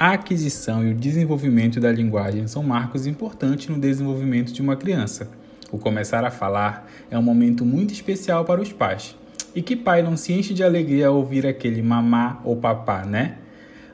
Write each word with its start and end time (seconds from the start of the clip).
A 0.00 0.12
aquisição 0.12 0.86
e 0.86 0.92
o 0.92 0.94
desenvolvimento 0.94 1.80
da 1.80 1.90
linguagem 1.90 2.46
são 2.46 2.62
marcos 2.62 3.04
importantes 3.04 3.66
no 3.66 3.80
desenvolvimento 3.80 4.52
de 4.52 4.62
uma 4.62 4.76
criança. 4.76 5.28
O 5.72 5.76
começar 5.76 6.22
a 6.22 6.30
falar 6.30 6.88
é 7.10 7.18
um 7.18 7.22
momento 7.22 7.64
muito 7.64 7.92
especial 7.92 8.44
para 8.44 8.60
os 8.60 8.72
pais. 8.72 9.16
E 9.56 9.60
que 9.60 9.74
pai 9.74 10.00
não 10.00 10.16
se 10.16 10.32
enche 10.32 10.54
de 10.54 10.62
alegria 10.62 11.08
ao 11.08 11.16
ouvir 11.16 11.44
aquele 11.44 11.82
mamá 11.82 12.40
ou 12.44 12.54
papá, 12.54 13.04
né? 13.04 13.38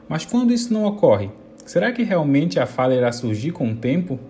Mas 0.07 0.27
quando 0.27 0.53
isso 0.53 0.75
não 0.75 0.85
ocorre, 0.85 1.31
será 1.65 1.91
que 1.91 2.03
realmente 2.03 2.61
a 2.61 2.67
fala 2.67 2.95
irá 2.95 3.11
surgir 3.11 3.53
com 3.53 3.73
o 3.73 3.75
tempo? 3.75 4.21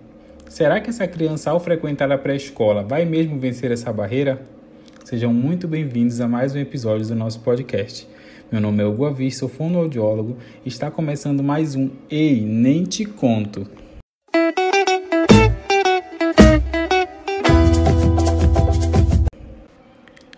Será 0.48 0.80
que 0.80 0.91
essa 0.91 1.09
criança, 1.09 1.50
ao 1.50 1.59
frequentar 1.59 2.12
a 2.12 2.16
pré-escola, 2.16 2.84
vai 2.84 3.04
mesmo 3.04 3.36
vencer 3.41 3.72
essa 3.72 3.93
barreira? 3.93 4.41
Sejam 5.04 5.34
muito 5.34 5.66
bem-vindos 5.66 6.20
a 6.20 6.29
mais 6.29 6.54
um 6.54 6.59
episódio 6.59 7.09
do 7.09 7.16
nosso 7.16 7.41
podcast. 7.41 8.06
Meu 8.53 8.61
nome 8.61 8.83
é 8.83 8.87
Hugo 8.87 9.07
Avis, 9.07 9.39
sou 9.39 9.49
fonoaudiólogo 9.49 10.37
e 10.65 10.69
está 10.69 10.91
começando 10.91 11.43
mais 11.43 11.75
um 11.75 11.91
Ei, 12.11 12.43
Nem 12.43 12.85
Te 12.85 13.05
Conto. 13.05 13.66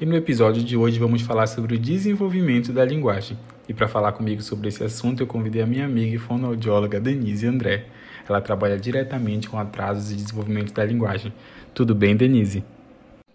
E 0.00 0.06
no 0.06 0.14
episódio 0.14 0.62
de 0.62 0.76
hoje 0.76 0.98
vamos 0.98 1.22
falar 1.22 1.48
sobre 1.48 1.74
o 1.74 1.78
desenvolvimento 1.78 2.72
da 2.72 2.84
linguagem. 2.84 3.36
E 3.68 3.74
para 3.74 3.88
falar 3.88 4.12
comigo 4.12 4.40
sobre 4.40 4.68
esse 4.68 4.84
assunto, 4.84 5.22
eu 5.22 5.26
convidei 5.26 5.60
a 5.60 5.66
minha 5.66 5.84
amiga 5.84 6.14
e 6.14 6.18
fonoaudióloga 6.18 7.00
Denise 7.00 7.46
André. 7.46 7.86
Ela 8.28 8.40
trabalha 8.40 8.78
diretamente 8.78 9.48
com 9.48 9.58
atrasos 9.58 10.12
e 10.12 10.14
desenvolvimento 10.14 10.72
da 10.72 10.84
linguagem. 10.84 11.32
Tudo 11.74 11.94
bem, 11.94 12.16
Denise? 12.16 12.62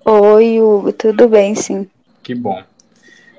Oi, 0.05 0.61
Hugo, 0.61 0.93
tudo 0.93 1.27
bem, 1.27 1.55
sim. 1.55 1.87
Que 2.23 2.33
bom. 2.33 2.63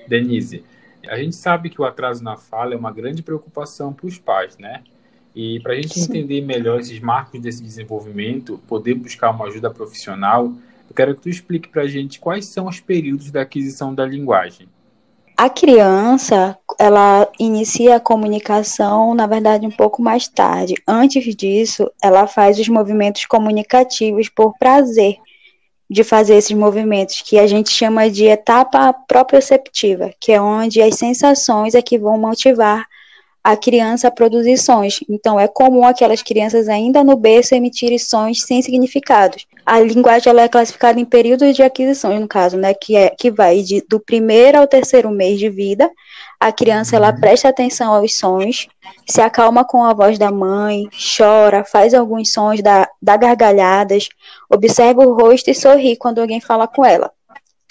Denise, 0.07 0.63
a 1.09 1.17
gente 1.17 1.37
sabe 1.37 1.71
que 1.71 1.81
o 1.81 1.85
atraso 1.85 2.23
na 2.23 2.37
fala 2.37 2.75
é 2.75 2.77
uma 2.77 2.93
grande 2.93 3.23
preocupação 3.23 3.93
para 3.93 4.07
os 4.07 4.19
pais, 4.19 4.57
né? 4.59 4.83
E 5.35 5.61
para 5.61 5.73
a 5.73 5.77
gente 5.77 5.99
entender 5.99 6.43
melhor 6.43 6.81
esses 6.81 7.01
marcos 7.01 7.41
desse 7.41 7.63
desenvolvimento, 7.63 8.61
poder 8.69 8.95
buscar 8.95 9.31
uma 9.31 9.47
ajuda 9.47 9.71
profissional, 9.71 10.53
eu 10.89 10.95
quero 10.95 11.15
que 11.15 11.23
tu 11.23 11.29
explique 11.29 11.69
para 11.69 11.83
a 11.83 11.89
gente 11.89 12.21
quais 12.21 12.47
são 12.47 12.67
os 12.67 12.81
períodos 12.81 13.31
da 13.31 13.41
aquisição 13.41 13.95
da 13.95 14.05
linguagem. 14.05 14.69
A 15.37 15.49
criança, 15.49 16.57
ela 16.79 17.27
inicia 17.41 17.97
a 17.97 18.01
comunicação, 18.01 19.15
na 19.15 19.27
verdade, 19.27 19.67
um 19.67 19.71
pouco 19.71 20.03
mais 20.03 20.29
tarde. 20.29 20.75
Antes 20.87 21.35
disso, 21.35 21.91
ela 22.03 22.27
faz 22.27 22.59
os 22.59 22.69
movimentos 22.69 23.25
comunicativos 23.25 24.29
por 24.29 24.57
prazer 24.59 25.17
de 25.93 26.03
fazer 26.03 26.37
esses 26.37 26.57
movimentos, 26.57 27.21
que 27.21 27.39
a 27.39 27.47
gente 27.47 27.71
chama 27.71 28.11
de 28.11 28.25
etapa 28.25 28.93
proprioceptiva, 29.07 30.11
que 30.19 30.33
é 30.33 30.41
onde 30.41 30.81
as 30.81 30.95
sensações 30.95 31.75
é 31.75 31.83
que 31.83 31.99
vão 31.99 32.19
motivar 32.19 32.87
a 33.45 33.57
criança 33.57 34.09
a 34.09 34.11
produzir 34.11 34.57
sons. 34.57 35.01
Então, 35.09 35.39
é 35.39 35.47
comum 35.47 35.85
aquelas 35.85 36.23
crianças 36.23 36.69
ainda 36.69 37.05
no 37.05 37.17
berço 37.17 37.55
emitirem 37.55 37.99
sons 37.99 38.43
sem 38.43 38.63
significados. 38.63 39.47
A 39.67 39.81
linguagem 39.81 40.31
ela 40.31 40.43
é 40.43 40.49
classificada 40.49 40.99
em 40.99 41.05
períodos 41.05 41.55
de 41.55 41.63
aquisição, 41.63 42.19
no 42.19 42.29
caso, 42.29 42.57
né, 42.57 42.73
que, 42.73 42.97
é, 42.97 43.11
que 43.11 43.31
vai 43.31 43.61
de, 43.61 43.85
do 43.89 44.01
primeiro 44.01 44.59
ao 44.59 44.67
terceiro 44.67 45.11
mês 45.11 45.39
de 45.39 45.51
vida, 45.51 45.91
a 46.43 46.51
criança 46.51 46.97
ela 46.97 47.13
presta 47.13 47.49
atenção 47.49 47.95
aos 47.95 48.19
sons, 48.19 48.67
se 49.09 49.21
acalma 49.21 49.65
com 49.65 49.85
a 49.85 49.95
voz 49.95 50.19
da 50.19 50.33
mãe, 50.33 50.89
chora, 51.17 51.65
faz 51.65 51.95
alguns 51.95 52.33
sons, 52.33 52.61
da 52.61 52.89
dá 53.01 53.17
gargalhadas, 53.17 54.09
observa 54.51 55.07
o 55.07 55.15
rosto 55.15 55.51
e 55.51 55.55
sorri 55.55 55.97
quando 55.97 56.21
alguém 56.21 56.41
fala 56.41 56.67
com 56.67 56.85
ela. 56.85 57.13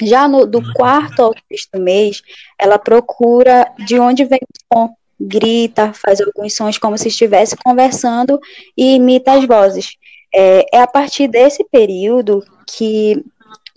Já 0.01 0.25
no, 0.25 0.45
do 0.47 0.61
quarto 0.73 1.21
ao 1.21 1.33
sexto 1.49 1.81
mês, 1.81 2.21
ela 2.57 2.79
procura 2.79 3.69
de 3.85 3.99
onde 3.99 4.23
vem 4.23 4.39
o 4.41 4.73
som, 4.73 4.95
grita, 5.19 5.91
faz 5.91 6.21
alguns 6.21 6.55
sons 6.55 6.77
como 6.77 6.97
se 6.97 7.09
estivesse 7.09 7.57
conversando 7.57 8.39
e 8.77 8.95
imita 8.95 9.33
as 9.33 9.45
vozes. 9.45 9.97
É, 10.33 10.77
é 10.77 10.81
a 10.81 10.87
partir 10.87 11.27
desse 11.27 11.65
período 11.65 12.41
que 12.65 13.21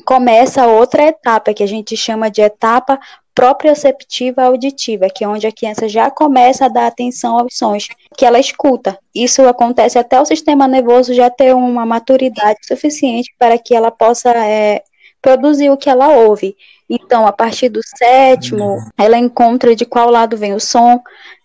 começa 0.06 0.68
outra 0.68 1.02
etapa 1.02 1.52
que 1.52 1.64
a 1.64 1.68
gente 1.68 1.96
chama 1.96 2.30
de 2.30 2.42
etapa 2.42 3.00
proprioceptiva 3.34 4.44
auditiva, 4.44 5.08
que 5.10 5.24
é 5.24 5.28
onde 5.28 5.46
a 5.46 5.52
criança 5.52 5.88
já 5.88 6.10
começa 6.10 6.66
a 6.66 6.68
dar 6.68 6.86
atenção 6.86 7.38
aos 7.38 7.56
sons 7.56 7.88
que 8.16 8.24
ela 8.24 8.38
escuta. 8.38 8.96
Isso 9.14 9.42
acontece 9.46 9.98
até 9.98 10.20
o 10.20 10.24
sistema 10.24 10.68
nervoso 10.68 11.12
já 11.12 11.28
ter 11.28 11.54
uma 11.54 11.84
maturidade 11.84 12.60
suficiente 12.66 13.34
para 13.38 13.58
que 13.58 13.74
ela 13.74 13.90
possa 13.90 14.30
é, 14.30 14.82
produzir 15.20 15.70
o 15.70 15.76
que 15.76 15.90
ela 15.90 16.08
ouve. 16.08 16.54
Então, 16.88 17.26
a 17.26 17.32
partir 17.32 17.70
do 17.70 17.80
sétimo, 17.82 18.76
ela 18.96 19.16
encontra 19.16 19.74
de 19.74 19.86
qual 19.86 20.10
lado 20.10 20.36
vem 20.36 20.52
o 20.52 20.60
som, 20.60 21.00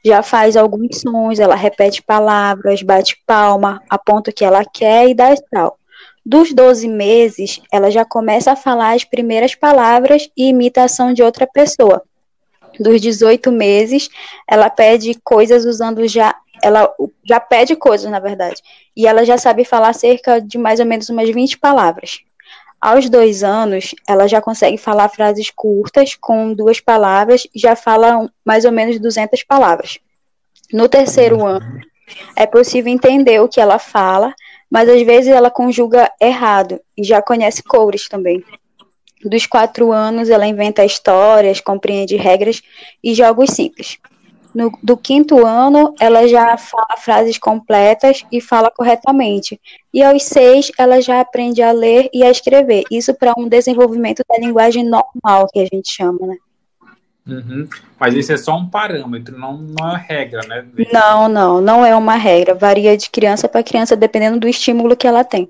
já 0.06 0.22
faz 0.22 0.58
alguns 0.58 1.00
sons, 1.00 1.40
ela 1.40 1.56
repete 1.56 2.04
palavras, 2.04 2.84
bate 2.84 3.18
palma, 3.26 3.82
aponta 3.90 4.32
o 4.32 4.34
que 4.34 4.44
ela 4.44 4.66
quer 4.66 5.10
e 5.10 5.14
dá 5.14 5.34
tal. 5.50 5.79
Dos 6.30 6.54
12 6.54 6.88
meses, 6.88 7.60
ela 7.74 7.90
já 7.90 8.06
começa 8.06 8.52
a 8.52 8.56
falar 8.56 8.94
as 8.94 9.04
primeiras 9.04 9.56
palavras 9.56 10.30
e 10.38 10.50
imitação 10.50 11.12
de 11.12 11.24
outra 11.24 11.48
pessoa. 11.48 12.04
Dos 12.80 13.02
18 13.02 13.52
meses, 13.52 14.10
ela 14.48 14.70
pede 14.70 15.20
coisas 15.24 15.66
usando 15.66 16.08
já. 16.08 16.36
Ela 16.62 16.88
já 17.26 17.40
pede 17.40 17.76
coisas, 17.76 18.12
na 18.12 18.20
verdade. 18.20 18.62
E 18.96 19.08
ela 19.08 19.26
já 19.26 19.40
sabe 19.40 19.66
falar 19.66 19.92
cerca 19.94 20.40
de 20.40 20.60
mais 20.60 20.80
ou 20.80 20.86
menos 20.86 21.10
umas 21.10 21.32
20 21.32 21.58
palavras. 21.58 22.20
Aos 22.80 23.10
dois 23.10 23.44
anos, 23.44 23.96
ela 24.08 24.28
já 24.28 24.40
consegue 24.40 24.78
falar 24.78 25.10
frases 25.10 25.50
curtas 25.50 26.14
com 26.14 26.54
duas 26.54 26.80
palavras, 26.80 27.48
já 27.56 27.76
fala 27.76 28.30
mais 28.46 28.66
ou 28.66 28.72
menos 28.72 29.00
200 29.00 29.42
palavras. 29.42 29.98
No 30.72 30.88
terceiro 30.88 31.44
ano, 31.44 31.82
é 32.36 32.46
possível 32.46 32.94
entender 32.94 33.40
o 33.42 33.50
que 33.50 33.60
ela 33.60 33.80
fala, 33.80 34.32
mas 34.70 34.88
às 34.88 35.02
vezes 35.02 35.32
ela 35.32 35.50
conjuga 35.50 36.12
errado 36.22 36.80
e 36.98 37.04
já 37.04 37.22
conhece 37.22 37.64
cores 37.64 38.08
também. 38.08 38.44
Dos 39.24 39.46
quatro 39.46 39.92
anos, 39.92 40.30
ela 40.30 40.48
inventa 40.48 40.86
histórias, 40.86 41.60
compreende 41.60 42.16
regras 42.16 42.62
e 43.04 43.14
jogos 43.14 43.50
simples. 43.52 43.98
No, 44.54 44.72
do 44.82 44.98
quinto 44.98 45.46
ano, 45.46 45.94
ela 46.00 46.28
já 46.28 46.58
fala 46.58 46.98
frases 46.98 47.38
completas 47.38 48.26
e 48.32 48.42
fala 48.42 48.72
corretamente. 48.72 49.60
E 49.94 50.02
aos 50.02 50.24
seis, 50.24 50.72
ela 50.78 51.02
já 51.02 51.20
aprende 51.20 51.62
a 51.62 51.72
ler 51.72 52.10
e 52.14 52.24
a 52.24 52.32
escrever. 52.32 52.84
Isso 52.90 53.14
para 53.14 53.34
um 53.38 53.48
desenvolvimento 53.48 54.24
da 54.28 54.40
linguagem 54.40 54.84
normal, 54.84 55.48
que 55.52 55.60
a 55.60 55.66
gente 55.66 55.92
chama, 55.92 56.26
né? 56.26 56.38
Uhum. 57.36 57.68
Mas 58.00 58.14
isso 58.14 58.32
é 58.32 58.38
só 58.38 58.56
um 58.58 58.68
parâmetro, 58.68 59.38
não, 59.38 59.66
é 59.90 59.98
regra, 59.98 60.42
né? 60.48 60.66
Não, 60.92 61.28
não, 61.28 61.62
não 61.62 61.86
é 61.86 61.96
uma 61.96 62.16
regra. 62.16 62.54
Varia 62.54 62.96
de 62.98 63.10
criança 63.10 63.48
para 63.48 63.64
criança, 63.64 63.96
dependendo 63.96 64.40
do 64.40 64.48
estímulo 64.48 64.96
que 64.96 65.08
ela 65.08 65.24
tem. 65.24 65.50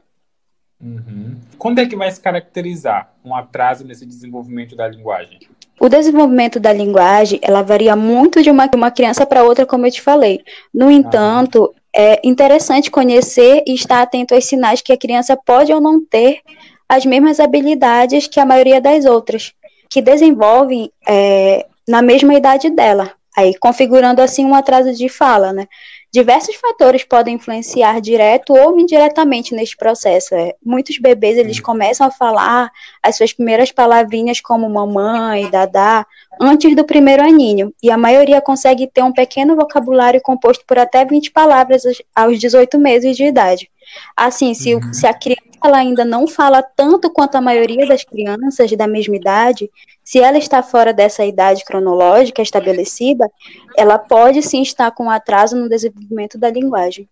Uhum. 0.81 1.35
Quando 1.57 1.79
é 1.79 1.85
que 1.85 1.95
vai 1.95 2.09
se 2.09 2.21
caracterizar 2.21 3.11
um 3.23 3.35
atraso 3.35 3.85
nesse 3.85 4.05
desenvolvimento 4.05 4.75
da 4.75 4.87
linguagem? 4.87 5.39
O 5.79 5.87
desenvolvimento 5.87 6.59
da 6.59 6.73
linguagem, 6.73 7.39
ela 7.41 7.61
varia 7.61 7.95
muito 7.95 8.41
de 8.41 8.49
uma, 8.49 8.69
uma 8.75 8.91
criança 8.91 9.25
para 9.25 9.43
outra, 9.43 9.65
como 9.65 9.85
eu 9.85 9.91
te 9.91 10.01
falei. 10.01 10.41
No 10.73 10.91
entanto, 10.91 11.73
é 11.95 12.19
interessante 12.27 12.91
conhecer 12.91 13.63
e 13.65 13.73
estar 13.73 14.01
atento 14.01 14.35
aos 14.35 14.45
sinais 14.45 14.81
que 14.81 14.91
a 14.91 14.97
criança 14.97 15.37
pode 15.37 15.73
ou 15.73 15.81
não 15.81 16.03
ter 16.03 16.41
as 16.87 17.05
mesmas 17.05 17.39
habilidades 17.39 18.27
que 18.27 18.39
a 18.39 18.45
maioria 18.45 18.81
das 18.81 19.05
outras, 19.05 19.53
que 19.89 20.01
desenvolvem 20.01 20.91
é, 21.07 21.65
na 21.89 22.03
mesma 22.03 22.35
idade 22.35 22.69
dela, 22.69 23.11
aí 23.35 23.57
configurando 23.57 24.21
assim 24.21 24.45
um 24.45 24.53
atraso 24.53 24.93
de 24.93 25.09
fala, 25.09 25.51
né? 25.51 25.67
Diversos 26.11 26.55
fatores 26.55 27.03
podem 27.03 27.35
influenciar 27.35 27.99
direto 27.99 28.53
ou 28.53 28.79
indiretamente 28.79 29.55
neste 29.55 29.75
processo. 29.75 30.35
É, 30.35 30.53
muitos 30.63 30.99
bebês 30.99 31.37
eles 31.37 31.59
começam 31.59 32.05
a 32.05 32.11
falar 32.11 32.71
as 33.01 33.17
suas 33.17 33.33
primeiras 33.33 33.71
palavrinhas 33.71 34.39
como 34.39 34.69
mamãe, 34.69 35.49
dadá, 35.49 36.05
antes 36.39 36.75
do 36.75 36.85
primeiro 36.85 37.23
aninho, 37.23 37.73
e 37.81 37.89
a 37.89 37.97
maioria 37.97 38.39
consegue 38.39 38.87
ter 38.87 39.03
um 39.03 39.11
pequeno 39.11 39.55
vocabulário 39.55 40.21
composto 40.21 40.63
por 40.67 40.77
até 40.77 41.03
20 41.03 41.31
palavras 41.31 41.83
aos 42.15 42.39
18 42.39 42.79
meses 42.79 43.17
de 43.17 43.25
idade. 43.25 43.69
Assim, 44.15 44.53
se, 44.53 44.75
uhum. 44.75 44.93
se 44.93 45.07
a 45.07 45.13
criança 45.13 45.48
ela 45.63 45.77
ainda 45.77 46.05
não 46.05 46.27
fala 46.27 46.61
tanto 46.61 47.09
quanto 47.09 47.35
a 47.35 47.41
maioria 47.41 47.87
das 47.87 48.03
crianças 48.03 48.71
da 48.71 48.87
mesma 48.87 49.15
idade, 49.15 49.69
se 50.03 50.19
ela 50.19 50.37
está 50.37 50.63
fora 50.63 50.93
dessa 50.93 51.25
idade 51.25 51.63
cronológica 51.65 52.41
estabelecida, 52.41 53.29
ela 53.77 53.97
pode 53.97 54.41
sim 54.41 54.61
estar 54.61 54.91
com 54.91 55.09
atraso 55.09 55.55
no 55.55 55.69
desenvolvimento 55.69 56.37
da 56.37 56.49
linguagem. 56.49 57.07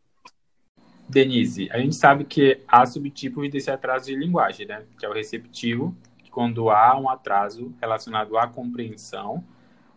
Denise, 1.09 1.69
a 1.71 1.77
gente 1.79 1.95
sabe 1.95 2.25
que 2.25 2.59
há 2.67 2.85
subtipos 2.85 3.49
desse 3.49 3.71
atraso 3.71 4.07
de 4.07 4.15
linguagem, 4.15 4.67
né? 4.67 4.83
Que 4.99 5.05
é 5.05 5.09
o 5.09 5.13
receptivo, 5.13 5.95
quando 6.29 6.69
há 6.69 6.99
um 6.99 7.09
atraso 7.09 7.73
relacionado 7.81 8.37
à 8.37 8.45
compreensão, 8.47 9.43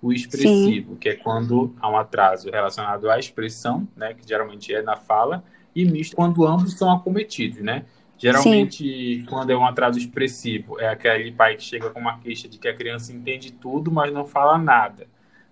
o 0.00 0.12
expressivo, 0.12 0.92
Sim. 0.92 0.98
que 0.98 1.10
é 1.10 1.14
quando 1.14 1.74
há 1.80 1.90
um 1.90 1.96
atraso 1.96 2.50
relacionado 2.50 3.10
à 3.10 3.18
expressão, 3.18 3.86
né, 3.94 4.14
que 4.14 4.26
geralmente 4.26 4.74
é 4.74 4.80
na 4.80 4.96
fala, 4.96 5.44
e 5.74 5.84
misto 5.84 6.16
quando 6.16 6.46
ambos 6.46 6.78
são 6.78 6.90
acometidos, 6.90 7.60
né? 7.60 7.84
Geralmente, 8.20 8.84
Sim. 8.84 9.24
quando 9.24 9.50
é 9.50 9.56
um 9.56 9.64
atraso 9.64 9.98
expressivo, 9.98 10.78
é 10.78 10.88
aquele 10.88 11.32
pai 11.32 11.56
que 11.56 11.62
chega 11.62 11.88
com 11.88 11.98
uma 11.98 12.18
queixa 12.18 12.46
de 12.46 12.58
que 12.58 12.68
a 12.68 12.74
criança 12.74 13.14
entende 13.14 13.50
tudo, 13.50 13.90
mas 13.90 14.12
não 14.12 14.26
fala 14.26 14.58
nada, 14.58 15.06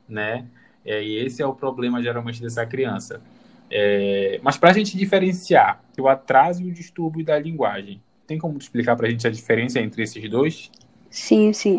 né? 0.06 0.44
É, 0.84 1.02
e 1.02 1.16
esse 1.16 1.40
é 1.40 1.46
o 1.46 1.54
problema, 1.54 2.02
geralmente, 2.02 2.42
dessa 2.42 2.66
criança. 2.66 3.22
É, 3.70 4.38
mas 4.42 4.58
para 4.58 4.70
a 4.70 4.72
gente 4.74 4.98
diferenciar 4.98 5.80
o 5.98 6.08
atraso 6.08 6.62
e 6.62 6.68
o 6.68 6.72
distúrbio 6.72 7.24
da 7.24 7.38
linguagem, 7.38 8.02
tem 8.26 8.36
como 8.36 8.58
explicar 8.58 8.96
para 8.96 9.06
a 9.06 9.10
gente 9.10 9.26
a 9.26 9.30
diferença 9.30 9.80
entre 9.80 10.02
esses 10.02 10.30
dois? 10.30 10.70
Sim, 11.08 11.54
sim. 11.54 11.78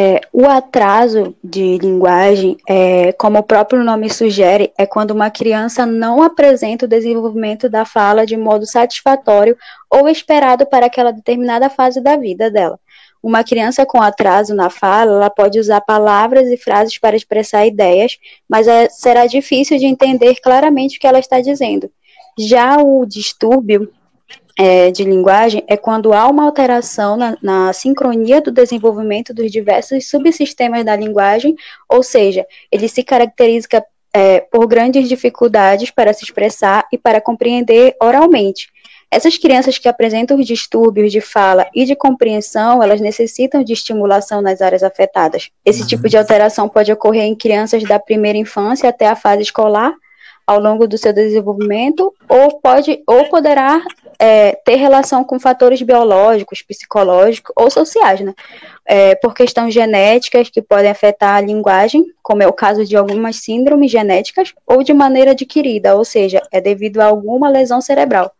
É, 0.00 0.20
o 0.32 0.46
atraso 0.46 1.34
de 1.42 1.76
linguagem, 1.78 2.56
é, 2.68 3.10
como 3.14 3.40
o 3.40 3.42
próprio 3.42 3.82
nome 3.82 4.08
sugere, 4.08 4.72
é 4.78 4.86
quando 4.86 5.10
uma 5.10 5.28
criança 5.28 5.84
não 5.84 6.22
apresenta 6.22 6.84
o 6.84 6.88
desenvolvimento 6.88 7.68
da 7.68 7.84
fala 7.84 8.24
de 8.24 8.36
modo 8.36 8.64
satisfatório 8.64 9.56
ou 9.90 10.08
esperado 10.08 10.64
para 10.64 10.86
aquela 10.86 11.10
determinada 11.10 11.68
fase 11.68 12.00
da 12.00 12.16
vida 12.16 12.48
dela. 12.48 12.78
Uma 13.20 13.42
criança 13.42 13.84
com 13.84 14.00
atraso 14.00 14.54
na 14.54 14.70
fala, 14.70 15.16
ela 15.16 15.30
pode 15.30 15.58
usar 15.58 15.80
palavras 15.80 16.48
e 16.48 16.56
frases 16.56 16.96
para 16.96 17.16
expressar 17.16 17.66
ideias, 17.66 18.18
mas 18.48 18.68
é, 18.68 18.88
será 18.88 19.26
difícil 19.26 19.78
de 19.78 19.86
entender 19.86 20.36
claramente 20.36 20.96
o 20.96 21.00
que 21.00 21.08
ela 21.08 21.18
está 21.18 21.40
dizendo. 21.40 21.90
Já 22.38 22.76
o 22.76 23.04
distúrbio 23.04 23.90
é, 24.58 24.90
de 24.90 25.04
linguagem 25.04 25.62
é 25.68 25.76
quando 25.76 26.12
há 26.12 26.26
uma 26.26 26.44
alteração 26.44 27.16
na, 27.16 27.38
na, 27.40 27.72
sincronia 27.72 28.40
do 28.40 28.50
desenvolvimento 28.50 29.32
dos 29.32 29.52
diversos 29.52 30.10
subsistemas 30.10 30.84
da 30.84 30.96
linguagem, 30.96 31.54
ou 31.88 32.02
seja, 32.02 32.44
ele 32.72 32.88
se 32.88 33.04
caracteriza 33.04 33.68
é, 34.12 34.40
por 34.40 34.66
grandes 34.66 35.08
dificuldades 35.08 35.92
para 35.92 36.12
se 36.12 36.24
expressar 36.24 36.84
e 36.92 36.98
para 36.98 37.20
compreender 37.20 37.94
oralmente. 38.02 38.68
Essas 39.10 39.38
crianças 39.38 39.78
que 39.78 39.88
apresentam 39.88 40.36
os 40.36 40.44
distúrbios 40.44 41.12
de 41.12 41.20
fala 41.20 41.66
e 41.72 41.84
de 41.84 41.94
compreensão, 41.94 42.82
elas 42.82 43.00
necessitam 43.00 43.62
de 43.62 43.72
estimulação 43.72 44.42
nas 44.42 44.60
áreas 44.60 44.82
afetadas. 44.82 45.50
Esse 45.64 45.86
tipo 45.86 46.08
de 46.08 46.18
alteração 46.18 46.68
pode 46.68 46.92
ocorrer 46.92 47.22
em 47.22 47.34
crianças 47.34 47.84
da 47.84 47.98
primeira 47.98 48.36
infância 48.36 48.88
até 48.88 49.06
a 49.06 49.16
fase 49.16 49.42
escolar, 49.42 49.94
ao 50.48 50.58
longo 50.58 50.88
do 50.88 50.96
seu 50.96 51.12
desenvolvimento, 51.12 52.10
ou 52.26 52.58
pode 52.58 53.02
ou 53.06 53.26
poderá 53.26 53.82
é, 54.18 54.52
ter 54.64 54.76
relação 54.76 55.22
com 55.22 55.38
fatores 55.38 55.82
biológicos, 55.82 56.62
psicológicos 56.62 57.52
ou 57.54 57.70
sociais, 57.70 58.22
né? 58.22 58.34
É, 58.86 59.14
por 59.16 59.34
questões 59.34 59.74
genéticas 59.74 60.48
que 60.48 60.62
podem 60.62 60.90
afetar 60.90 61.36
a 61.36 61.40
linguagem, 61.42 62.06
como 62.22 62.42
é 62.42 62.46
o 62.46 62.52
caso 62.54 62.82
de 62.86 62.96
algumas 62.96 63.36
síndromes 63.36 63.90
genéticas, 63.90 64.54
ou 64.66 64.82
de 64.82 64.94
maneira 64.94 65.32
adquirida, 65.32 65.94
ou 65.94 66.04
seja, 66.06 66.40
é 66.50 66.62
devido 66.62 67.00
a 67.00 67.04
alguma 67.04 67.50
lesão 67.50 67.82
cerebral. 67.82 68.32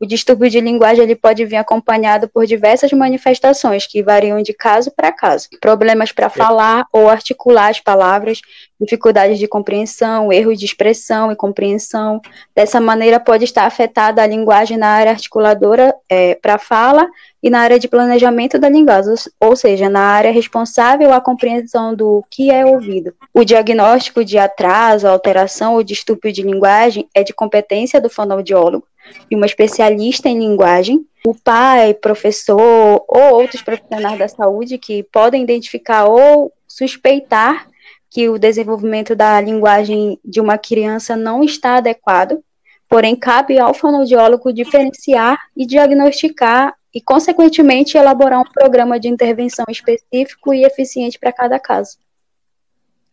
O 0.00 0.06
distúrbio 0.06 0.50
de 0.50 0.60
linguagem 0.60 1.04
ele 1.04 1.14
pode 1.14 1.44
vir 1.44 1.56
acompanhado 1.56 2.28
por 2.28 2.44
diversas 2.46 2.92
manifestações 2.92 3.86
que 3.86 4.02
variam 4.02 4.42
de 4.42 4.52
caso 4.52 4.90
para 4.90 5.12
caso. 5.12 5.48
Problemas 5.60 6.12
para 6.12 6.28
falar 6.28 6.86
ou 6.92 7.08
articular 7.08 7.70
as 7.70 7.80
palavras, 7.80 8.40
dificuldades 8.78 9.38
de 9.38 9.48
compreensão, 9.48 10.32
erros 10.32 10.58
de 10.58 10.66
expressão 10.66 11.32
e 11.32 11.36
compreensão. 11.36 12.20
Dessa 12.54 12.80
maneira, 12.80 13.20
pode 13.20 13.44
estar 13.44 13.64
afetada 13.64 14.22
a 14.22 14.26
linguagem 14.26 14.76
na 14.76 14.88
área 14.88 15.12
articuladora 15.12 15.94
é, 16.08 16.34
para 16.34 16.58
fala 16.58 17.08
e 17.42 17.48
na 17.48 17.60
área 17.60 17.78
de 17.78 17.88
planejamento 17.88 18.58
da 18.58 18.68
linguagem, 18.68 19.14
ou 19.40 19.54
seja, 19.54 19.88
na 19.88 20.00
área 20.00 20.32
responsável 20.32 21.12
à 21.12 21.20
compreensão 21.20 21.94
do 21.94 22.24
que 22.30 22.50
é 22.50 22.66
ouvido. 22.66 23.14
O 23.32 23.44
diagnóstico 23.44 24.24
de 24.24 24.38
atraso, 24.38 25.06
alteração 25.06 25.74
ou 25.74 25.82
distúrbio 25.82 26.32
de 26.32 26.42
linguagem 26.42 27.08
é 27.14 27.22
de 27.22 27.32
competência 27.32 28.00
do 28.00 28.10
fonoaudiólogo 28.10 28.86
e 29.30 29.36
uma 29.36 29.46
especialista 29.46 30.28
em 30.28 30.38
linguagem, 30.38 31.06
o 31.26 31.34
pai, 31.34 31.94
professor 31.94 33.04
ou 33.08 33.34
outros 33.34 33.62
profissionais 33.62 34.18
da 34.18 34.28
saúde 34.28 34.78
que 34.78 35.02
podem 35.04 35.42
identificar 35.42 36.04
ou 36.04 36.52
suspeitar 36.68 37.66
que 38.10 38.28
o 38.28 38.38
desenvolvimento 38.38 39.16
da 39.16 39.40
linguagem 39.40 40.18
de 40.24 40.40
uma 40.40 40.56
criança 40.56 41.16
não 41.16 41.42
está 41.42 41.78
adequado, 41.78 42.42
porém 42.88 43.16
cabe 43.16 43.58
ao 43.58 43.74
fonoaudiólogo 43.74 44.52
diferenciar 44.52 45.38
e 45.56 45.66
diagnosticar 45.66 46.74
e, 46.94 47.00
consequentemente, 47.00 47.96
elaborar 47.96 48.40
um 48.40 48.44
programa 48.44 49.00
de 49.00 49.08
intervenção 49.08 49.64
específico 49.68 50.54
e 50.54 50.64
eficiente 50.64 51.18
para 51.18 51.32
cada 51.32 51.58
caso. 51.58 51.96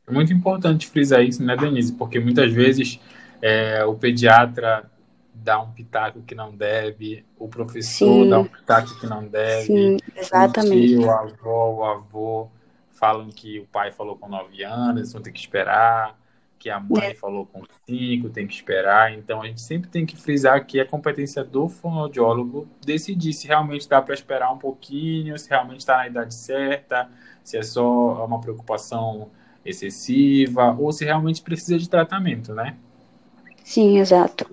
É 0.07 0.11
muito 0.11 0.31
importante 0.31 0.85
frisar 0.85 1.23
isso, 1.23 1.43
né, 1.43 1.57
Denise? 1.57 1.93
Porque 1.93 2.19
muitas 2.19 2.51
vezes 2.53 2.99
é, 3.41 3.83
o 3.85 3.95
pediatra 3.95 4.90
dá 5.33 5.59
um 5.59 5.71
pitaco 5.71 6.21
que 6.21 6.35
não 6.35 6.55
deve, 6.55 7.25
o 7.37 7.47
professor 7.47 8.23
Sim. 8.23 8.29
dá 8.29 8.39
um 8.39 8.45
pitaco 8.45 8.99
que 8.99 9.07
não 9.07 9.25
deve, 9.27 9.65
Sim, 9.65 9.97
exatamente. 10.15 10.95
o 10.95 11.01
tio, 11.01 11.11
a 11.11 11.21
avó, 11.21 11.73
o 11.73 11.83
avô 11.85 12.49
falam 12.91 13.29
que 13.29 13.59
o 13.59 13.65
pai 13.65 13.91
falou 13.91 14.15
com 14.15 14.29
nove 14.29 14.63
anos, 14.63 15.13
vão 15.13 15.21
ter 15.21 15.31
que 15.31 15.39
esperar 15.39 16.19
que 16.61 16.69
a 16.69 16.79
mãe 16.79 17.07
é. 17.07 17.15
falou 17.15 17.47
com 17.47 17.63
cinco, 17.89 18.29
tem 18.29 18.45
que 18.45 18.53
esperar. 18.53 19.11
Então 19.11 19.41
a 19.41 19.47
gente 19.47 19.61
sempre 19.61 19.89
tem 19.89 20.05
que 20.05 20.15
frisar 20.15 20.63
que 20.63 20.79
é 20.79 20.85
competência 20.85 21.43
do 21.43 21.67
fonoaudiólogo 21.67 22.67
decidir 22.85 23.33
se 23.33 23.47
realmente 23.47 23.89
dá 23.89 23.99
para 23.99 24.13
esperar 24.13 24.53
um 24.53 24.59
pouquinho, 24.59 25.35
se 25.39 25.49
realmente 25.49 25.79
está 25.79 25.97
na 25.97 26.07
idade 26.07 26.35
certa, 26.35 27.09
se 27.43 27.57
é 27.57 27.63
só 27.63 28.23
uma 28.23 28.39
preocupação 28.39 29.31
excessiva 29.65 30.75
ou 30.77 30.91
se 30.91 31.03
realmente 31.03 31.41
precisa 31.41 31.79
de 31.79 31.89
tratamento, 31.89 32.53
né? 32.53 32.77
Sim, 33.63 33.97
exato. 33.97 34.47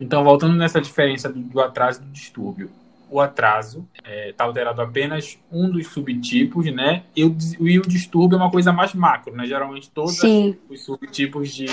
Então, 0.00 0.22
voltando 0.22 0.54
nessa 0.54 0.80
diferença 0.80 1.28
do, 1.28 1.40
do 1.40 1.60
atraso 1.60 2.00
e 2.00 2.04
do 2.04 2.10
distúrbio 2.10 2.70
o 3.10 3.20
atraso 3.20 3.86
está 3.94 4.10
é, 4.10 4.32
tá 4.32 4.44
alterado 4.44 4.82
apenas 4.82 5.38
um 5.50 5.70
dos 5.70 5.86
subtipos, 5.88 6.66
né? 6.72 7.04
E 7.16 7.24
o, 7.24 7.36
e 7.60 7.78
o 7.78 7.82
distúrbio 7.82 8.36
é 8.36 8.38
uma 8.38 8.50
coisa 8.50 8.72
mais 8.72 8.94
macro, 8.94 9.34
né? 9.34 9.46
Geralmente 9.46 9.90
todos 9.90 10.20
os 10.68 10.80
subtipos 10.82 11.54
de, 11.54 11.66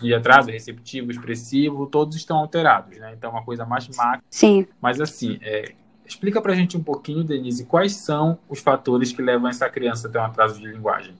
de 0.00 0.14
atraso, 0.14 0.50
receptivo, 0.50 1.10
expressivo, 1.10 1.86
todos 1.86 2.16
estão 2.16 2.38
alterados, 2.38 2.98
né? 2.98 3.14
Então 3.16 3.30
é 3.30 3.32
uma 3.32 3.44
coisa 3.44 3.64
mais 3.66 3.88
macro. 3.88 4.24
Sim. 4.30 4.66
Mas 4.80 5.00
assim, 5.00 5.38
é, 5.42 5.72
explica 6.06 6.40
pra 6.40 6.54
gente 6.54 6.76
um 6.76 6.82
pouquinho, 6.82 7.22
Denise, 7.22 7.66
quais 7.66 7.96
são 7.96 8.38
os 8.48 8.60
fatores 8.60 9.12
que 9.12 9.20
levam 9.20 9.48
essa 9.48 9.68
criança 9.68 10.08
a 10.08 10.10
ter 10.10 10.18
um 10.18 10.24
atraso 10.24 10.60
de 10.60 10.66
linguagem? 10.66 11.14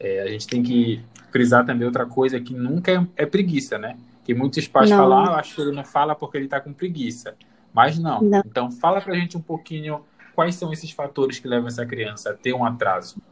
É, 0.00 0.22
a 0.22 0.28
gente 0.28 0.46
tem 0.46 0.62
que 0.62 1.02
frisar 1.30 1.66
também 1.66 1.86
outra 1.86 2.06
coisa 2.06 2.40
que 2.40 2.54
nunca 2.54 2.92
é, 2.92 3.06
é 3.24 3.26
preguiça, 3.26 3.76
né? 3.76 3.96
Que 4.26 4.34
muitos 4.34 4.66
pais 4.66 4.90
não. 4.90 4.96
falam, 4.96 5.18
ah, 5.18 5.36
acho 5.36 5.54
que 5.54 5.60
ele 5.60 5.70
não 5.70 5.84
fala 5.84 6.12
porque 6.16 6.36
ele 6.36 6.46
está 6.46 6.60
com 6.60 6.72
preguiça. 6.72 7.36
Mas 7.72 7.96
não. 7.96 8.20
não. 8.20 8.42
Então, 8.44 8.72
fala 8.72 9.00
para 9.00 9.12
a 9.12 9.16
gente 9.16 9.36
um 9.36 9.40
pouquinho 9.40 10.00
quais 10.34 10.56
são 10.56 10.72
esses 10.72 10.90
fatores 10.90 11.38
que 11.38 11.46
levam 11.46 11.68
essa 11.68 11.86
criança 11.86 12.30
a 12.30 12.34
ter 12.34 12.52
um 12.52 12.64
atraso. 12.64 13.22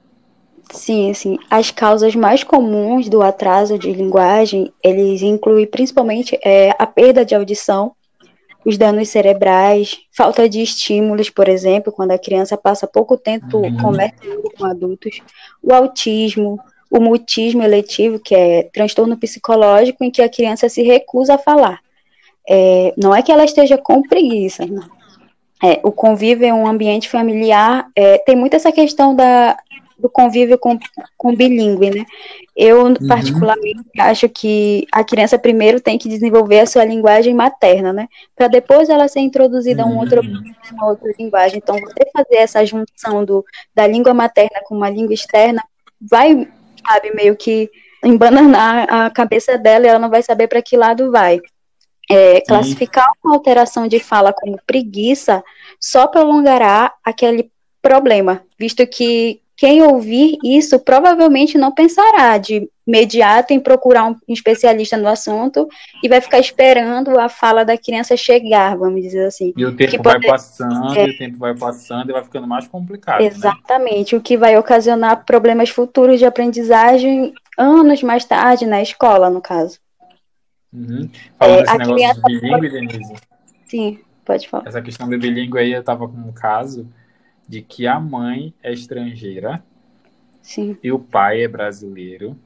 Sim, 0.71 1.13
sim. 1.13 1.37
As 1.51 1.73
causas 1.73 2.15
mais 2.15 2.45
comuns 2.45 3.09
do 3.09 3.23
atraso 3.23 3.77
de 3.77 3.93
linguagem, 3.93 4.73
eles 4.81 5.21
incluem 5.21 5.67
principalmente 5.67 6.39
é, 6.45 6.71
a 6.79 6.87
perda 6.87 7.25
de 7.25 7.35
audição, 7.35 7.93
os 8.65 8.79
danos 8.79 9.09
cerebrais, 9.09 9.99
falta 10.17 10.49
de 10.49 10.63
estímulos, 10.63 11.29
por 11.29 11.49
exemplo, 11.49 11.93
quando 11.93 12.13
a 12.13 12.19
criança 12.19 12.57
passa 12.57 12.87
pouco 12.87 13.19
tempo 13.19 13.59
uhum. 13.59 13.77
conversando 13.77 14.49
com 14.57 14.65
adultos, 14.65 15.21
o 15.61 15.75
autismo, 15.75 16.61
o 16.91 17.01
mutismo 17.01 17.63
eletivo, 17.63 18.19
que 18.19 18.35
é 18.35 18.65
transtorno 18.73 19.17
psicológico 19.17 20.05
em 20.05 20.11
que 20.11 20.23
a 20.23 20.29
criança 20.29 20.69
se 20.69 20.83
recusa 20.83 21.35
a 21.35 21.39
falar. 21.39 21.81
É, 22.49 22.93
não 22.97 23.15
é 23.15 23.23
que 23.23 23.33
ela 23.33 23.45
esteja 23.45 23.79
com 23.79 24.03
preguiça, 24.03 24.67
não. 24.67 24.89
É, 25.63 25.81
o 25.83 25.91
convívio 25.91 26.47
em 26.47 26.53
um 26.53 26.67
ambiente 26.67 27.09
familiar 27.09 27.87
é, 27.97 28.19
tem 28.19 28.37
muito 28.37 28.55
essa 28.55 28.71
questão 28.71 29.15
da, 29.15 29.57
do 29.99 30.09
convívio 30.11 30.59
com, 30.59 30.79
com 31.17 31.35
bilíngue, 31.35 31.91
né? 31.91 32.05
Eu, 32.55 32.85
uhum. 32.85 32.95
particularmente, 33.09 33.81
acho 33.99 34.29
que 34.29 34.87
a 34.93 35.03
criança 35.03 35.39
primeiro 35.39 35.81
tem 35.81 35.97
que 35.97 36.09
desenvolver 36.09 36.61
a 36.61 36.67
sua 36.67 36.85
linguagem 36.85 37.33
materna, 37.35 37.93
né? 37.93 38.09
Para 38.37 38.49
depois 38.49 38.89
ela 38.89 39.09
ser 39.09 39.21
introduzida 39.21 39.85
uhum. 39.85 39.93
a 39.93 39.95
um 39.95 39.99
outro, 39.99 40.21
uhum. 40.21 40.43
uma 40.73 40.87
outra 40.89 41.11
linguagem. 41.19 41.59
Então, 41.59 41.77
você 41.77 42.11
fazer 42.13 42.37
essa 42.37 42.65
junção 42.67 43.25
do, 43.25 43.45
da 43.75 43.87
língua 43.87 44.13
materna 44.13 44.61
com 44.65 44.77
uma 44.77 44.91
língua 44.91 45.15
externa 45.15 45.63
vai, 46.01 46.47
sabe, 46.87 47.15
meio 47.15 47.37
que 47.37 47.71
embananar 48.05 48.87
a 48.93 49.11
cabeça 49.11 49.57
dela 49.57 49.87
e 49.87 49.89
ela 49.89 49.99
não 49.99 50.11
vai 50.11 50.23
saber 50.23 50.49
para 50.49 50.63
que 50.63 50.77
lado 50.77 51.11
vai. 51.11 51.41
É, 52.11 52.43
classificar 52.43 53.07
uma 53.25 53.35
alteração 53.35 53.89
de 53.89 53.99
fala 53.99 54.31
como 54.31 54.61
preguiça 54.67 55.43
só 55.81 56.07
prolongará 56.07 56.93
aquele 57.03 57.51
problema, 57.81 58.45
visto 58.59 58.87
que 58.87 59.41
quem 59.57 59.83
ouvir 59.83 60.37
isso 60.43 60.79
provavelmente 60.81 61.57
não 61.57 61.73
pensará 61.73 62.37
de 62.39 62.69
imediato 62.87 63.53
em 63.53 63.61
procurar 63.61 64.07
um 64.07 64.17
especialista 64.29 64.97
no 64.97 65.09
assunto 65.09 65.69
e 66.03 66.09
vai 66.09 66.21
ficar 66.21 66.39
esperando 66.39 67.19
a 67.19 67.29
fala 67.29 67.65
da 67.65 67.79
criança 67.79 68.17
chegar, 68.17 68.77
vamos 68.77 69.01
dizer 69.01 69.27
assim. 69.27 69.53
E 69.57 69.65
o 69.65 69.75
tempo 69.75 70.03
vai 70.03 70.21
passando, 70.21 70.99
é, 70.99 71.07
e 71.07 71.11
o 71.11 71.19
tempo 71.19 71.39
vai 71.39 71.55
passando 71.55 72.11
e 72.11 72.13
vai 72.13 72.25
ficando 72.25 72.47
mais 72.47 72.67
complicado. 72.67 73.21
Né? 73.21 73.27
Exatamente, 73.27 74.15
né? 74.15 74.19
o 74.19 74.23
que 74.23 74.37
vai 74.37 74.59
ocasionar 74.59 75.25
problemas 75.25 75.71
futuros 75.71 76.19
de 76.19 76.27
aprendizagem 76.27 77.33
anos 77.57 78.03
mais 78.03 78.25
tarde 78.25 78.67
na 78.67 78.83
escola, 78.83 79.31
no 79.31 79.41
caso. 79.41 79.79
Uhum. 80.73 81.09
Falando 81.39 81.61
é, 81.61 81.63
desse 81.63 81.79
negócio 81.79 82.23
de 82.23 82.41
bilíngue, 82.41 82.71
Denise. 82.71 83.15
Sim, 83.67 83.99
pode 84.25 84.49
falar. 84.49 84.67
Essa 84.67 84.83
questão 84.83 85.09
do 85.09 85.17
bilíngue 85.17 85.59
aí, 85.59 85.73
eu 85.73 85.83
tava 85.83 86.09
com 86.09 86.17
um 86.17 86.33
caso 86.33 86.87
de 87.49 87.63
que 87.63 87.87
a 87.87 88.01
mãe 88.01 88.55
é 88.63 88.73
estrangeira 88.73 89.63
Sim. 90.43 90.77
e 90.83 90.91
o 90.91 90.99
pai 90.99 91.43
é 91.43 91.49
brasileiro. 91.49 92.37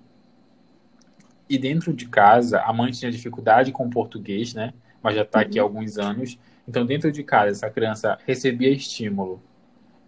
E 1.48 1.56
dentro 1.56 1.92
de 1.92 2.06
casa, 2.06 2.60
a 2.60 2.72
mãe 2.72 2.90
tinha 2.90 3.10
dificuldade 3.10 3.72
com 3.72 3.86
o 3.86 3.90
português, 3.90 4.52
né? 4.54 4.74
Mas 5.02 5.14
já 5.14 5.22
está 5.22 5.40
aqui 5.40 5.58
há 5.58 5.62
alguns 5.62 5.96
anos. 5.96 6.38
Então, 6.66 6.84
dentro 6.84 7.10
de 7.10 7.22
casa, 7.22 7.50
essa 7.50 7.70
criança 7.70 8.18
recebia 8.26 8.70
estímulo 8.70 9.40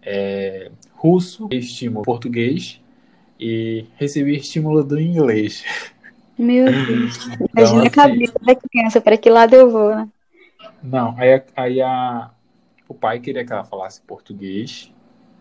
é, 0.03 0.71
russo, 0.93 1.47
estímulo 1.51 2.03
português 2.03 2.79
e 3.39 3.85
recebia 3.95 4.37
estímulo 4.37 4.83
do 4.83 4.99
inglês. 4.99 5.63
Meu 6.37 6.65
Deus. 6.85 7.17
Então, 7.25 7.47
Imagina 7.55 7.79
assim, 7.79 7.87
a 7.87 7.89
cabeça 7.89 8.39
da 8.39 8.55
criança, 8.55 9.01
para 9.01 9.17
que 9.17 9.29
lado 9.29 9.55
eu 9.55 9.71
vou, 9.71 9.95
né? 9.95 10.07
Não, 10.83 11.15
aí, 11.17 11.41
aí 11.55 11.81
a, 11.81 12.31
o 12.91 12.93
pai 12.93 13.19
queria 13.19 13.45
que 13.45 13.53
ela 13.53 13.63
falasse 13.63 14.01
português 14.01 14.91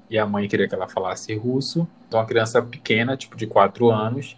e 0.08 0.16
a 0.16 0.24
mãe 0.24 0.48
queria 0.48 0.68
que 0.68 0.74
ela 0.74 0.88
falasse 0.88 1.34
russo. 1.34 1.86
Então, 2.06 2.20
a 2.20 2.24
criança 2.24 2.62
pequena, 2.62 3.16
tipo 3.16 3.36
de 3.36 3.46
4 3.46 3.90
anos, 3.90 4.36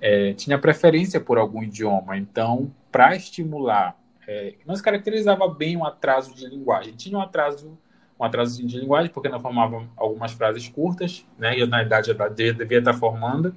é, 0.00 0.34
tinha 0.34 0.58
preferência 0.58 1.18
por 1.20 1.38
algum 1.38 1.62
idioma. 1.62 2.18
Então, 2.18 2.70
para 2.92 3.16
estimular, 3.16 3.96
é, 4.28 4.54
não 4.66 4.76
se 4.76 4.82
caracterizava 4.82 5.48
bem 5.48 5.76
um 5.76 5.84
atraso 5.84 6.34
de 6.34 6.46
linguagem. 6.46 6.94
Tinha 6.94 7.18
um 7.18 7.22
atraso, 7.22 7.78
um 8.20 8.24
atraso 8.24 8.64
de 8.66 8.78
linguagem, 8.78 9.10
porque 9.10 9.28
não 9.30 9.40
formava 9.40 9.86
algumas 9.96 10.32
frases 10.32 10.68
curtas, 10.68 11.26
né? 11.38 11.58
E 11.58 11.66
na 11.66 11.82
idade 11.82 12.08
já 12.08 12.28
devia 12.28 12.78
estar 12.78 12.94
formando, 12.94 13.54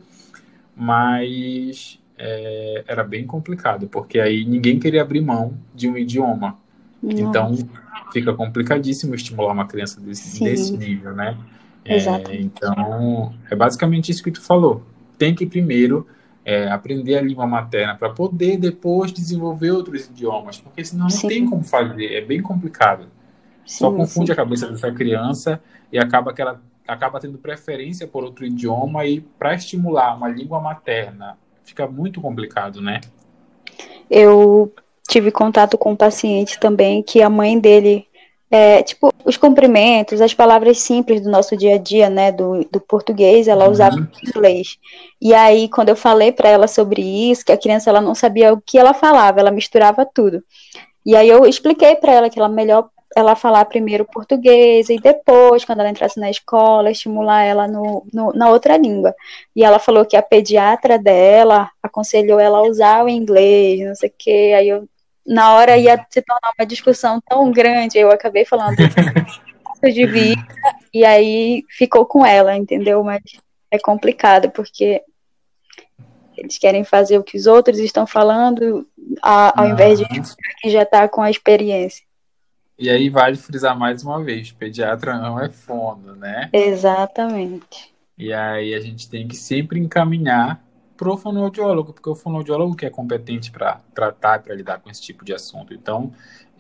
mas 0.74 2.00
é, 2.18 2.86
era 2.88 3.04
bem 3.04 3.28
complicado, 3.28 3.88
porque 3.88 4.20
aí 4.20 4.46
ninguém 4.46 4.80
queria 4.80 5.02
abrir 5.02 5.22
mão 5.22 5.58
de 5.76 5.90
um 5.90 5.98
idioma. 5.98 6.58
Nossa. 7.02 7.22
Então, 7.22 7.56
fica 8.12 8.34
complicadíssimo 8.34 9.16
estimular 9.16 9.54
uma 9.54 9.68
criança 9.68 10.00
desse, 10.00 10.44
desse 10.44 10.76
nível, 10.76 11.14
né? 11.14 11.38
É, 11.86 11.98
então, 12.36 13.34
é 13.50 13.56
basicamente 13.56 14.12
isso 14.12 14.24
que 14.24 14.32
tu 14.32 14.42
falou. 14.42 14.84
Tem 15.18 15.34
que 15.34 15.46
primeiro 15.46 16.06
é, 16.44 16.70
aprender 16.70 17.18
a 17.18 17.22
língua 17.22 17.48
materna 17.48 17.96
para 17.96 18.10
poder 18.10 18.58
depois 18.58 19.12
desenvolver 19.12 19.72
outros 19.72 20.06
idiomas, 20.06 20.60
porque 20.60 20.84
senão 20.84 21.04
não 21.04 21.10
sim. 21.10 21.28
tem 21.28 21.46
como 21.46 21.64
fazer, 21.64 22.14
é 22.14 22.22
bem 22.22 22.42
complicado. 22.42 23.04
Sim, 23.66 23.80
Só 23.80 23.92
confunde 23.92 24.28
sim. 24.28 24.34
a 24.34 24.36
cabeça 24.36 24.68
dessa 24.68 24.92
criança 24.92 25.62
e 25.92 25.98
acaba 25.98 26.34
que 26.34 26.42
ela 26.42 26.62
acaba 26.88 27.20
tendo 27.20 27.38
preferência 27.38 28.08
por 28.08 28.24
outro 28.24 28.46
idioma 28.46 29.06
e 29.06 29.20
para 29.20 29.54
estimular 29.54 30.16
uma 30.16 30.30
língua 30.30 30.62
materna 30.62 31.38
fica 31.66 31.86
muito 31.86 32.22
complicado, 32.22 32.82
né? 32.82 33.02
Eu 34.10 34.74
tive 35.08 35.32
contato 35.32 35.78
com 35.78 35.92
um 35.92 35.96
paciente 35.96 36.60
também 36.60 37.02
que 37.02 37.22
a 37.22 37.30
mãe 37.30 37.58
dele 37.60 38.08
é, 38.50 38.82
tipo, 38.82 39.12
os 39.26 39.36
cumprimentos, 39.36 40.22
as 40.22 40.34
palavras 40.34 40.80
simples 40.80 41.22
do 41.22 41.30
nosso 41.30 41.56
dia 41.58 41.76
a 41.76 41.78
dia, 41.78 42.10
né, 42.10 42.32
do, 42.32 42.66
do 42.72 42.80
português, 42.80 43.48
ela 43.48 43.66
uhum. 43.66 43.72
usava 43.72 44.10
inglês. 44.26 44.78
E 45.22 45.34
aí, 45.34 45.68
quando 45.68 45.90
eu 45.90 45.96
falei 45.96 46.32
para 46.32 46.50
ela 46.50 46.68
sobre 46.68 47.02
isso, 47.02 47.46
que 47.46 47.52
a 47.52 47.58
criança 47.58 47.90
ela 47.90 48.00
não 48.00 48.16
sabia 48.16 48.54
o 48.54 48.62
que 48.62 48.78
ela 48.78 48.94
falava, 48.94 49.40
ela 49.40 49.52
misturava 49.52 50.06
tudo. 50.06 50.42
E 51.06 51.16
aí 51.16 51.28
eu 51.28 51.46
expliquei 51.46 51.96
para 51.96 52.14
ela 52.14 52.30
que 52.30 52.40
ela 52.40 52.50
melhor 52.50 52.90
ela 53.16 53.36
falar 53.36 53.66
primeiro 53.66 54.06
português 54.06 54.90
e 54.90 54.98
depois, 54.98 55.66
quando 55.66 55.80
ela 55.80 55.90
entrasse 55.90 56.20
na 56.20 56.30
escola, 56.30 56.92
estimular 56.92 57.44
ela 57.44 57.68
no, 57.68 58.06
no, 58.14 58.32
na 58.34 58.50
outra 58.50 58.78
língua. 58.78 59.16
E 59.56 59.64
ela 59.64 59.80
falou 59.80 60.06
que 60.06 60.16
a 60.16 60.22
pediatra 60.22 61.00
dela 61.00 61.70
aconselhou 61.82 62.40
ela 62.40 62.60
a 62.60 62.64
usar 62.64 63.04
o 63.04 63.10
inglês, 63.10 63.80
não 63.88 63.96
sei 63.96 64.10
o 64.10 64.14
quê. 64.18 64.54
Aí 64.56 64.70
eu 64.70 64.88
na 65.28 65.54
hora 65.54 65.78
ia 65.78 65.98
se 66.10 66.22
tornar 66.22 66.52
uma 66.58 66.66
discussão 66.66 67.22
tão 67.28 67.52
grande, 67.52 67.98
eu 67.98 68.10
acabei 68.10 68.46
falando 68.46 68.78
de 69.84 70.06
vida, 70.06 70.48
e 70.94 71.04
aí 71.04 71.64
ficou 71.70 72.06
com 72.06 72.26
ela, 72.26 72.56
entendeu? 72.56 73.04
Mas 73.04 73.22
é 73.70 73.78
complicado, 73.78 74.50
porque 74.50 75.04
eles 76.38 76.58
querem 76.58 76.84
fazer 76.84 77.18
o 77.18 77.24
que 77.24 77.38
os 77.38 77.46
outros 77.46 77.80
estão 77.80 78.08
falando, 78.08 78.88
a, 79.22 79.62
ao 79.62 79.70
invés 79.70 80.00
de 80.00 80.06
quem 80.06 80.72
já 80.72 80.84
está 80.84 81.08
com 81.10 81.22
a 81.22 81.30
experiência. 81.30 82.06
E 82.80 82.90
aí 82.90 83.10
vale 83.10 83.36
frisar 83.36 83.78
mais 83.78 84.04
uma 84.04 84.24
vez, 84.24 84.52
pediatra 84.52 85.18
não 85.18 85.40
é 85.42 85.50
fono, 85.50 86.16
né? 86.16 86.48
Exatamente. 86.54 87.92
E 88.18 88.32
aí 88.32 88.74
a 88.74 88.80
gente 88.80 89.10
tem 89.10 89.28
que 89.28 89.36
sempre 89.36 89.80
encaminhar 89.80 90.64
pro 90.98 91.16
fonoaudiólogo, 91.16 91.94
porque 91.94 92.10
o 92.10 92.16
fonoaudiólogo 92.16 92.76
que 92.76 92.86
é 92.86 92.90
competente 92.90 93.52
para 93.52 93.80
tratar, 93.94 94.42
para 94.42 94.56
lidar 94.56 94.80
com 94.80 94.90
esse 94.90 95.02
tipo 95.02 95.24
de 95.24 95.34
assunto. 95.34 95.74
Então, 95.74 96.12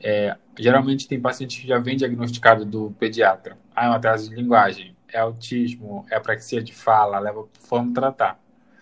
é, 0.01 0.37
geralmente 0.57 1.07
tem 1.07 1.19
paciente 1.19 1.59
que 1.59 1.67
já 1.67 1.79
vem 1.79 1.97
diagnosticado 1.97 2.63
do 2.63 2.91
pediatra. 2.99 3.57
Ah, 3.75 3.87
é 3.87 3.89
um 3.89 3.93
atraso 3.93 4.29
de 4.29 4.35
linguagem, 4.35 4.95
é 5.11 5.19
autismo, 5.19 6.05
é 6.09 6.15
apraxia 6.15 6.61
de 6.61 6.73
fala, 6.73 7.19
leva 7.19 7.45
vamos 7.69 7.93
tratar. 7.93 8.39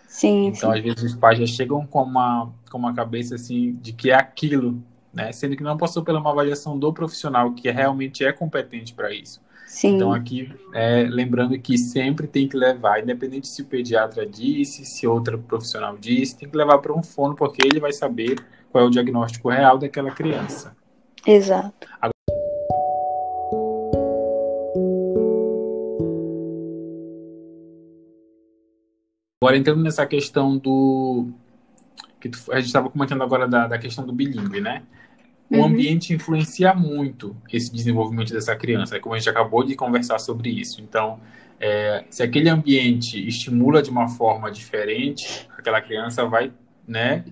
Sim. 0.07 0.47
Então, 0.47 0.71
sim. 0.71 0.77
às 0.77 0.83
vezes 0.83 1.03
os 1.03 1.15
pais 1.15 1.39
já 1.39 1.45
chegam 1.45 1.85
com 1.87 2.03
uma 2.03 2.53
com 2.69 2.77
uma 2.77 2.93
cabeça 2.93 3.35
assim 3.35 3.73
de 3.81 3.93
que 3.93 4.11
é 4.11 4.15
aquilo, 4.15 4.83
né? 5.13 5.31
Sendo 5.31 5.55
que 5.55 5.63
não 5.63 5.77
passou 5.77 6.03
pela 6.03 6.19
uma 6.19 6.31
avaliação 6.31 6.77
do 6.77 6.91
profissional 6.93 7.53
que 7.53 7.71
realmente 7.71 8.25
é 8.25 8.33
competente 8.33 8.93
para 8.93 9.13
isso. 9.13 9.41
Sim. 9.75 9.97
Então, 9.97 10.13
aqui, 10.13 10.49
é, 10.73 11.03
lembrando 11.03 11.59
que 11.59 11.77
sempre 11.77 12.27
tem 12.27 12.47
que 12.47 12.55
levar, 12.55 13.03
independente 13.03 13.45
se 13.45 13.61
o 13.61 13.65
pediatra 13.65 14.25
disse, 14.25 14.85
se 14.85 15.05
outra 15.05 15.37
profissional 15.37 15.97
disse, 15.99 16.37
tem 16.37 16.47
que 16.47 16.55
levar 16.55 16.77
para 16.77 16.93
um 16.93 17.03
fono, 17.03 17.35
porque 17.35 17.61
ele 17.61 17.77
vai 17.77 17.91
saber 17.91 18.39
qual 18.71 18.85
é 18.85 18.87
o 18.87 18.89
diagnóstico 18.89 19.49
real 19.49 19.77
daquela 19.77 20.11
criança. 20.11 20.73
Exato. 21.27 21.89
Agora, 29.41 29.57
entrando 29.57 29.83
nessa 29.83 30.05
questão 30.05 30.57
do. 30.57 31.27
que 32.21 32.29
tu, 32.29 32.39
a 32.49 32.55
gente 32.55 32.67
estava 32.67 32.89
comentando 32.89 33.23
agora 33.23 33.45
da, 33.45 33.67
da 33.67 33.77
questão 33.77 34.05
do 34.05 34.13
bilíngue, 34.13 34.61
né? 34.61 34.83
O 35.49 35.57
uhum. 35.57 35.65
ambiente 35.65 36.13
influencia 36.13 36.73
muito 36.73 37.35
esse 37.51 37.71
desenvolvimento 37.71 38.33
dessa 38.33 38.55
criança, 38.55 38.99
como 38.99 39.15
a 39.15 39.17
gente 39.17 39.29
acabou 39.29 39.63
de 39.63 39.75
conversar 39.75 40.19
sobre 40.19 40.49
isso. 40.49 40.81
Então, 40.81 41.19
é, 41.59 42.03
se 42.09 42.23
aquele 42.23 42.49
ambiente 42.49 43.25
estimula 43.27 43.81
de 43.81 43.89
uma 43.89 44.07
forma 44.07 44.51
diferente, 44.51 45.47
aquela 45.57 45.81
criança 45.81 46.25
vai, 46.25 46.51
né, 46.87 47.23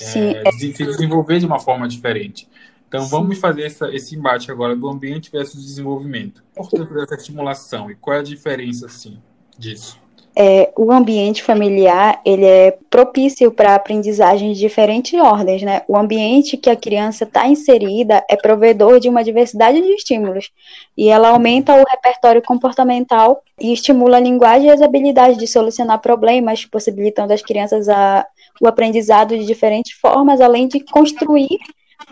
é, 0.00 0.50
se 0.52 0.84
desenvolver 0.84 1.38
de 1.38 1.46
uma 1.46 1.58
forma 1.58 1.86
diferente. 1.88 2.48
Então, 2.88 3.02
Sim. 3.02 3.10
vamos 3.10 3.38
fazer 3.38 3.64
essa, 3.64 3.94
esse 3.94 4.16
embate 4.16 4.50
agora 4.50 4.74
do 4.74 4.88
ambiente 4.88 5.30
versus 5.30 5.62
desenvolvimento. 5.62 6.42
Por 6.54 6.68
que 6.70 6.78
dessa 6.78 7.14
estimulação 7.14 7.90
e 7.90 7.94
qual 7.94 8.16
é 8.16 8.20
a 8.20 8.22
diferença, 8.22 8.86
assim, 8.86 9.18
disso? 9.58 10.00
É, 10.40 10.72
o 10.76 10.92
ambiente 10.92 11.42
familiar 11.42 12.20
ele 12.24 12.44
é 12.44 12.78
propício 12.88 13.50
para 13.50 13.74
aprendizagem 13.74 14.52
de 14.52 14.60
diferentes 14.60 15.20
ordens, 15.20 15.62
né? 15.62 15.82
O 15.88 15.96
ambiente 15.96 16.56
que 16.56 16.70
a 16.70 16.76
criança 16.76 17.24
está 17.24 17.48
inserida 17.48 18.24
é 18.30 18.36
provedor 18.36 19.00
de 19.00 19.08
uma 19.08 19.24
diversidade 19.24 19.82
de 19.82 19.92
estímulos 19.94 20.52
e 20.96 21.08
ela 21.08 21.30
aumenta 21.30 21.74
o 21.74 21.84
repertório 21.84 22.40
comportamental 22.40 23.42
e 23.60 23.72
estimula 23.72 24.18
a 24.18 24.20
linguagem 24.20 24.68
e 24.68 24.70
as 24.70 24.80
habilidades 24.80 25.36
de 25.36 25.48
solucionar 25.48 26.00
problemas, 26.00 26.64
possibilitando 26.64 27.32
às 27.32 27.42
crianças 27.42 27.88
a, 27.88 28.24
o 28.60 28.68
aprendizado 28.68 29.36
de 29.36 29.44
diferentes 29.44 29.98
formas, 29.98 30.40
além 30.40 30.68
de 30.68 30.78
construir 30.78 31.58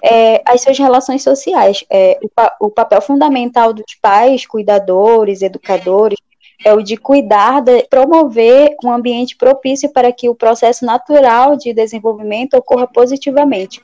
é, 0.02 0.42
as 0.44 0.62
suas 0.62 0.76
relações 0.76 1.22
sociais. 1.22 1.84
É, 1.88 2.18
o, 2.60 2.66
o 2.66 2.70
papel 2.70 3.00
fundamental 3.00 3.72
dos 3.72 3.94
pais, 4.02 4.44
cuidadores, 4.44 5.42
educadores, 5.42 6.18
é 6.64 6.72
o 6.72 6.82
de 6.82 6.96
cuidar, 6.96 7.60
de 7.60 7.82
promover 7.84 8.74
um 8.84 8.90
ambiente 8.90 9.36
propício 9.36 9.92
para 9.92 10.12
que 10.12 10.28
o 10.28 10.34
processo 10.34 10.84
natural 10.84 11.56
de 11.56 11.72
desenvolvimento 11.72 12.54
ocorra 12.54 12.86
positivamente, 12.86 13.82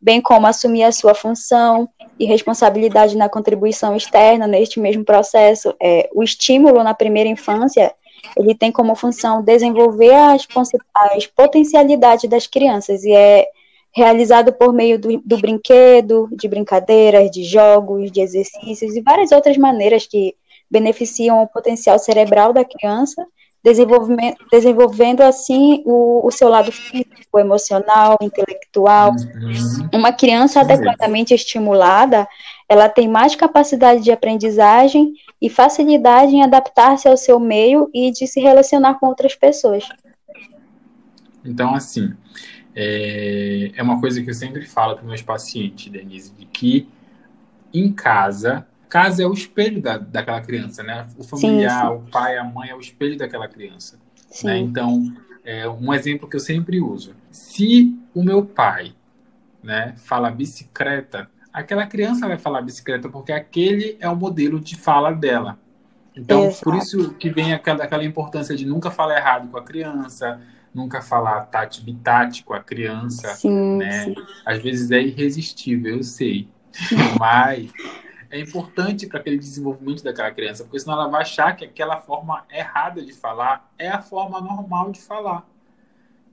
bem 0.00 0.20
como 0.20 0.46
assumir 0.46 0.84
a 0.84 0.92
sua 0.92 1.14
função 1.14 1.88
e 2.18 2.24
responsabilidade 2.24 3.16
na 3.16 3.28
contribuição 3.28 3.96
externa 3.96 4.46
neste 4.46 4.80
mesmo 4.80 5.04
processo. 5.04 5.74
É, 5.80 6.08
o 6.14 6.22
estímulo 6.22 6.82
na 6.82 6.94
primeira 6.94 7.28
infância 7.28 7.94
ele 8.36 8.54
tem 8.54 8.72
como 8.72 8.94
função 8.94 9.42
desenvolver 9.42 10.14
as, 10.14 10.46
as 11.12 11.26
potencialidades 11.26 12.28
das 12.28 12.46
crianças 12.46 13.04
e 13.04 13.12
é 13.12 13.46
realizado 13.94 14.52
por 14.52 14.72
meio 14.72 14.98
do, 14.98 15.20
do, 15.24 15.38
brinquedo, 15.38 16.28
de 16.32 16.48
brincadeiras, 16.48 17.30
de 17.30 17.44
jogos, 17.44 18.10
de 18.10 18.20
exercícios 18.20 18.96
e 18.96 19.00
várias 19.00 19.30
outras 19.30 19.56
maneiras 19.56 20.06
que 20.06 20.34
beneficiam 20.70 21.42
o 21.42 21.48
potencial 21.48 21.98
cerebral 21.98 22.52
da 22.52 22.64
criança, 22.64 23.24
desenvolvendo 24.52 25.22
assim 25.22 25.82
o, 25.86 26.26
o 26.26 26.30
seu 26.30 26.50
lado 26.50 26.70
físico, 26.70 27.38
emocional, 27.38 28.18
intelectual. 28.20 29.12
Uhum. 29.12 29.88
Uma 29.94 30.12
criança 30.12 30.60
adequadamente 30.60 31.32
estimulada, 31.32 32.28
ela 32.68 32.90
tem 32.90 33.08
mais 33.08 33.34
capacidade 33.34 34.02
de 34.02 34.12
aprendizagem 34.12 35.14
e 35.40 35.48
facilidade 35.48 36.34
em 36.34 36.42
adaptar-se 36.42 37.08
ao 37.08 37.16
seu 37.16 37.40
meio 37.40 37.88
e 37.94 38.10
de 38.10 38.26
se 38.26 38.38
relacionar 38.38 38.94
com 38.94 39.06
outras 39.06 39.34
pessoas. 39.34 39.88
Então, 41.42 41.74
assim, 41.74 42.12
é, 42.74 43.70
é 43.74 43.82
uma 43.82 44.00
coisa 44.00 44.22
que 44.22 44.28
eu 44.28 44.34
sempre 44.34 44.66
falo 44.66 44.96
para 44.96 45.04
meus 45.04 45.22
pacientes, 45.22 45.90
Denise, 45.90 46.32
de 46.32 46.44
que 46.44 46.88
em 47.72 47.92
casa 47.92 48.66
casa 48.94 49.24
é 49.24 49.26
o 49.26 49.32
espelho 49.32 49.82
da, 49.82 49.98
daquela 49.98 50.40
criança, 50.40 50.80
né? 50.84 51.08
O 51.18 51.24
familiar, 51.24 51.82
sim, 51.82 51.88
sim. 51.88 51.94
o 51.96 52.10
pai, 52.12 52.38
a 52.38 52.44
mãe 52.44 52.70
é 52.70 52.76
o 52.76 52.78
espelho 52.78 53.18
daquela 53.18 53.48
criança. 53.48 53.98
Né? 54.44 54.56
Então, 54.58 55.12
é, 55.44 55.68
um 55.68 55.92
exemplo 55.92 56.28
que 56.28 56.36
eu 56.36 56.40
sempre 56.40 56.80
uso. 56.80 57.12
Se 57.32 57.92
o 58.14 58.22
meu 58.22 58.44
pai 58.44 58.94
né, 59.60 59.94
fala 59.96 60.30
bicicleta, 60.30 61.28
aquela 61.52 61.84
criança 61.88 62.28
vai 62.28 62.38
falar 62.38 62.62
bicicleta 62.62 63.08
porque 63.08 63.32
aquele 63.32 63.96
é 63.98 64.08
o 64.08 64.14
modelo 64.14 64.60
de 64.60 64.76
fala 64.76 65.10
dela. 65.10 65.58
Então, 66.14 66.44
Exato. 66.44 66.62
por 66.62 66.76
isso 66.76 67.14
que 67.14 67.30
vem 67.30 67.52
aquela, 67.52 67.82
aquela 67.82 68.04
importância 68.04 68.54
de 68.54 68.64
nunca 68.64 68.92
falar 68.92 69.16
errado 69.16 69.48
com 69.48 69.58
a 69.58 69.64
criança, 69.64 70.40
nunca 70.72 71.02
falar 71.02 71.46
tati 71.46 71.82
bitate 71.82 72.44
com 72.44 72.54
a 72.54 72.60
criança, 72.60 73.26
sim, 73.34 73.76
né? 73.76 74.04
Sim. 74.04 74.14
Às 74.46 74.62
vezes 74.62 74.92
é 74.92 75.02
irresistível, 75.02 75.96
eu 75.96 76.04
sei. 76.04 76.48
Mas 77.18 77.72
é 78.34 78.40
importante 78.40 79.06
para 79.06 79.20
aquele 79.20 79.38
desenvolvimento 79.38 80.02
daquela 80.02 80.30
criança, 80.32 80.64
porque 80.64 80.80
senão 80.80 80.94
ela 80.94 81.06
vai 81.06 81.22
achar 81.22 81.54
que 81.54 81.64
aquela 81.64 81.98
forma 81.98 82.44
errada 82.50 83.00
de 83.00 83.12
falar 83.12 83.72
é 83.78 83.88
a 83.88 84.02
forma 84.02 84.40
normal 84.40 84.90
de 84.90 85.00
falar. 85.00 85.48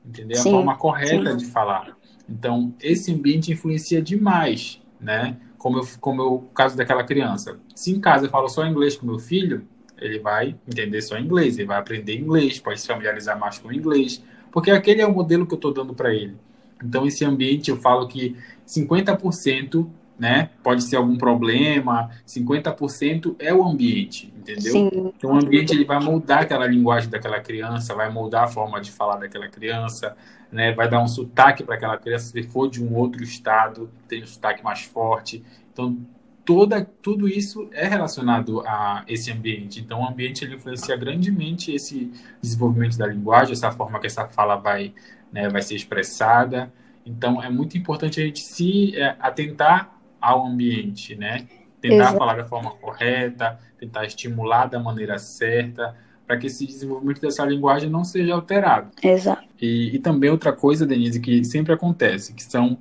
Entendeu? 0.03 0.37
Sim, 0.37 0.49
a 0.49 0.51
forma 0.51 0.75
correta 0.75 1.31
sim. 1.31 1.37
de 1.37 1.45
falar. 1.45 1.95
Então, 2.27 2.73
esse 2.81 3.13
ambiente 3.13 3.51
influencia 3.51 4.01
demais, 4.01 4.81
né? 4.99 5.37
Como, 5.59 5.77
eu, 5.77 5.87
como 5.99 6.21
eu, 6.23 6.33
o 6.33 6.39
caso 6.39 6.75
daquela 6.75 7.03
criança. 7.03 7.59
Se 7.75 7.91
em 7.91 7.99
casa 7.99 8.25
eu 8.25 8.31
falo 8.31 8.49
só 8.49 8.65
inglês 8.65 8.97
com 8.97 9.05
meu 9.05 9.19
filho, 9.19 9.67
ele 9.99 10.17
vai 10.17 10.55
entender 10.67 11.03
só 11.03 11.19
inglês, 11.19 11.59
ele 11.59 11.67
vai 11.67 11.77
aprender 11.77 12.17
inglês, 12.17 12.59
pode 12.59 12.81
se 12.81 12.87
familiarizar 12.87 13.37
mais 13.37 13.59
com 13.59 13.67
o 13.67 13.73
inglês, 13.73 14.23
porque 14.51 14.71
aquele 14.71 15.03
é 15.03 15.05
o 15.05 15.13
modelo 15.13 15.45
que 15.45 15.53
eu 15.53 15.57
estou 15.57 15.71
dando 15.71 15.93
para 15.93 16.11
ele. 16.11 16.35
Então, 16.83 17.05
esse 17.05 17.23
ambiente, 17.23 17.69
eu 17.69 17.77
falo 17.77 18.07
que 18.07 18.35
50% 18.67 19.87
né? 20.21 20.51
Pode 20.61 20.83
ser 20.83 20.97
algum 20.97 21.17
problema, 21.17 22.11
50% 22.27 23.37
é 23.39 23.51
o 23.51 23.63
ambiente, 23.63 24.31
entendeu? 24.37 24.71
Sim. 24.71 25.11
Então 25.17 25.31
o 25.31 25.35
ambiente 25.35 25.73
ele 25.73 25.83
vai 25.83 25.99
moldar 25.99 26.43
aquela 26.43 26.67
linguagem 26.67 27.09
daquela 27.09 27.39
criança, 27.39 27.95
vai 27.95 28.07
moldar 28.11 28.43
a 28.43 28.47
forma 28.47 28.79
de 28.79 28.91
falar 28.91 29.15
daquela 29.15 29.47
criança, 29.47 30.15
né? 30.51 30.73
Vai 30.73 30.87
dar 30.87 31.01
um 31.01 31.07
sotaque 31.07 31.63
para 31.63 31.73
aquela 31.73 31.97
criança 31.97 32.31
se 32.31 32.43
for 32.43 32.69
de 32.69 32.83
um 32.83 32.93
outro 32.93 33.23
estado, 33.23 33.89
tem 34.07 34.21
um 34.21 34.27
sotaque 34.27 34.63
mais 34.63 34.83
forte. 34.83 35.43
Então 35.73 35.97
toda 36.45 36.85
tudo 37.01 37.27
isso 37.27 37.67
é 37.71 37.87
relacionado 37.87 38.61
a 38.61 39.03
esse 39.07 39.31
ambiente. 39.31 39.79
Então 39.79 40.01
o 40.01 40.07
ambiente 40.07 40.45
ele 40.45 40.53
influencia 40.53 40.95
grandemente 40.95 41.73
esse 41.73 42.11
desenvolvimento 42.39 42.95
da 42.95 43.07
linguagem, 43.07 43.53
essa 43.53 43.71
forma 43.71 43.99
que 43.99 44.05
essa 44.05 44.27
fala 44.27 44.55
vai, 44.55 44.93
né, 45.33 45.49
vai 45.49 45.63
ser 45.63 45.73
expressada. 45.73 46.71
Então 47.03 47.41
é 47.41 47.49
muito 47.49 47.75
importante 47.75 48.21
a 48.21 48.23
gente 48.23 48.41
se 48.41 48.95
é, 48.95 49.15
atentar 49.19 49.99
ao 50.21 50.45
ambiente, 50.45 51.15
né? 51.15 51.47
Tentar 51.81 51.95
Exato. 51.95 52.17
falar 52.17 52.35
da 52.35 52.45
forma 52.45 52.71
correta, 52.71 53.59
tentar 53.79 54.05
estimular 54.05 54.67
da 54.67 54.79
maneira 54.79 55.17
certa, 55.17 55.95
para 56.27 56.37
que 56.37 56.47
esse 56.47 56.65
desenvolvimento 56.65 57.19
dessa 57.19 57.43
linguagem 57.43 57.89
não 57.89 58.03
seja 58.03 58.33
alterado. 58.33 58.91
Exato. 59.01 59.43
E, 59.59 59.95
e 59.95 59.99
também 59.99 60.29
outra 60.29 60.53
coisa, 60.53 60.85
Denise, 60.85 61.19
que 61.19 61.43
sempre 61.43 61.73
acontece, 61.73 62.33
que 62.33 62.43
são 62.43 62.77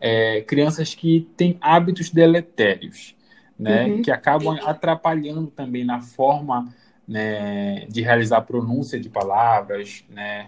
é, 0.00 0.42
crianças 0.42 0.94
que 0.94 1.28
têm 1.36 1.56
hábitos 1.60 2.10
deletérios, 2.10 3.16
né? 3.58 3.86
Uhum. 3.86 4.02
Que 4.02 4.10
acabam 4.10 4.58
atrapalhando 4.64 5.46
também 5.46 5.84
na 5.84 6.00
forma 6.00 6.68
né, 7.08 7.86
de 7.88 8.02
realizar 8.02 8.42
pronúncia 8.42 9.00
de 9.00 9.08
palavras, 9.08 10.04
né? 10.10 10.46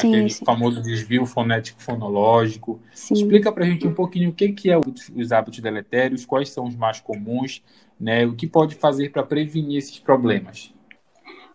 Sim, 0.00 0.14
aquele 0.14 0.30
sim. 0.30 0.44
famoso 0.44 0.80
desvio 0.80 1.26
fonético 1.26 1.82
fonológico. 1.82 2.80
Sim. 2.94 3.14
Explica 3.14 3.52
para 3.52 3.64
a 3.64 3.66
gente 3.66 3.86
um 3.86 3.94
pouquinho 3.94 4.30
o 4.30 4.32
que, 4.32 4.52
que 4.52 4.70
é 4.70 4.78
os 4.78 5.32
hábitos 5.32 5.60
deletérios, 5.60 6.24
quais 6.24 6.50
são 6.50 6.64
os 6.66 6.74
mais 6.74 7.00
comuns, 7.00 7.62
né? 8.00 8.26
O 8.26 8.34
que 8.34 8.46
pode 8.46 8.74
fazer 8.74 9.10
para 9.10 9.22
prevenir 9.22 9.78
esses 9.78 9.98
problemas? 9.98 10.72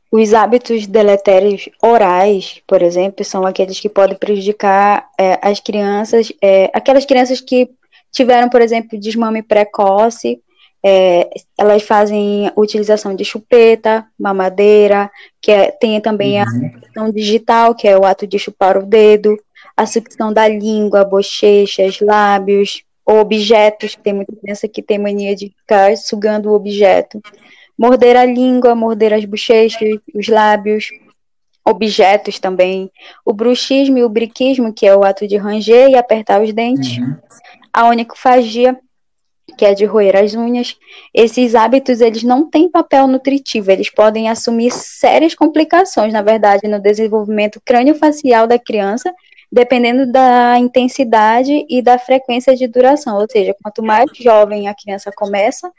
Os 0.10 0.34
hábitos 0.34 0.88
deletérios 0.88 1.68
orais, 1.82 2.62
por 2.66 2.82
exemplo, 2.82 3.26
são 3.26 3.46
aqueles 3.46 3.80
que 3.80 3.90
podem 3.90 4.18
prejudicar 4.18 5.10
é, 5.20 5.38
as 5.42 5.60
crianças, 5.60 6.32
é, 6.42 6.72
aquelas 6.74 7.06
crianças 7.06 7.42
que 7.42 7.70
tiveram, 8.12 8.50
por 8.50 8.62
exemplo, 8.62 8.98
desmame 8.98 9.44
precoce 9.44 10.42
é, 10.84 11.30
elas 11.58 11.84
fazem 11.84 12.52
utilização 12.56 13.16
de 13.16 13.26
chupeta, 13.26 14.06
mamadeira, 14.18 15.10
que 15.42 15.52
é, 15.52 15.72
tem 15.72 16.00
também 16.00 16.38
uhum. 16.38 16.44
a 16.44 16.46
sucção 16.46 17.12
digital, 17.12 17.76
que 17.76 17.88
é 17.88 17.98
o 17.98 18.06
ato 18.06 18.28
de 18.28 18.38
chupar 18.38 18.78
o 18.78 18.86
dedo, 18.86 19.38
a 19.76 19.86
sucção 19.86 20.32
da 20.32 20.48
língua, 20.48 21.04
bochechas, 21.04 22.00
lábios, 22.00 22.84
objetos, 23.06 23.96
tem 23.96 24.14
muita 24.14 24.36
criança 24.36 24.68
que 24.68 24.82
tem 24.82 25.00
mania 25.00 25.36
de 25.36 25.50
ficar 25.50 25.96
sugando 25.96 26.50
o 26.50 26.54
objeto. 26.54 27.22
Morder 27.78 28.18
a 28.18 28.26
língua, 28.26 28.76
morder 28.76 29.14
as 29.14 29.24
bochechas, 29.24 30.00
os 30.14 30.28
lábios, 30.28 30.90
objetos 31.64 32.40
também. 32.40 32.92
O 33.24 33.34
bruxismo 33.34 33.98
e 33.98 34.04
o 34.04 34.10
briquismo, 34.10 34.74
que 34.74 34.86
é 34.86 34.96
o 34.96 35.04
ato 35.04 35.28
de 35.28 35.38
ranger 35.38 35.90
e 35.90 35.96
apertar 35.96 36.42
os 36.42 36.52
dentes. 36.52 36.98
Uhum. 36.98 37.16
A 37.72 37.88
onicofagia, 37.88 38.78
que 39.58 39.66
é 39.66 39.74
de 39.74 39.86
roer 39.86 40.16
as 40.16 40.36
unhas, 40.36 40.78
esses 41.14 41.56
hábitos 41.56 42.00
eles 42.00 42.24
não 42.24 42.50
têm 42.50 42.70
papel 42.70 43.08
nutritivo, 43.08 43.72
eles 43.72 43.90
podem 43.90 44.30
assumir 44.30 44.72
sérias 44.72 45.34
complicações, 45.34 46.14
na 46.14 46.22
verdade, 46.22 46.68
no 46.68 46.80
desenvolvimento 46.80 47.60
crânio-facial 47.66 48.46
da 48.46 48.60
criança, 48.60 49.14
dependendo 49.52 50.12
da 50.12 50.58
intensidade 50.60 51.66
e 51.70 51.82
da 51.82 51.98
frequência 51.98 52.56
de 52.56 52.68
duração. 52.68 53.18
Ou 53.18 53.26
seja, 53.30 53.56
quanto 53.62 53.82
mais 53.82 54.10
jovem 54.14 54.68
a 54.68 54.76
criança 54.76 55.12
começa 55.12 55.72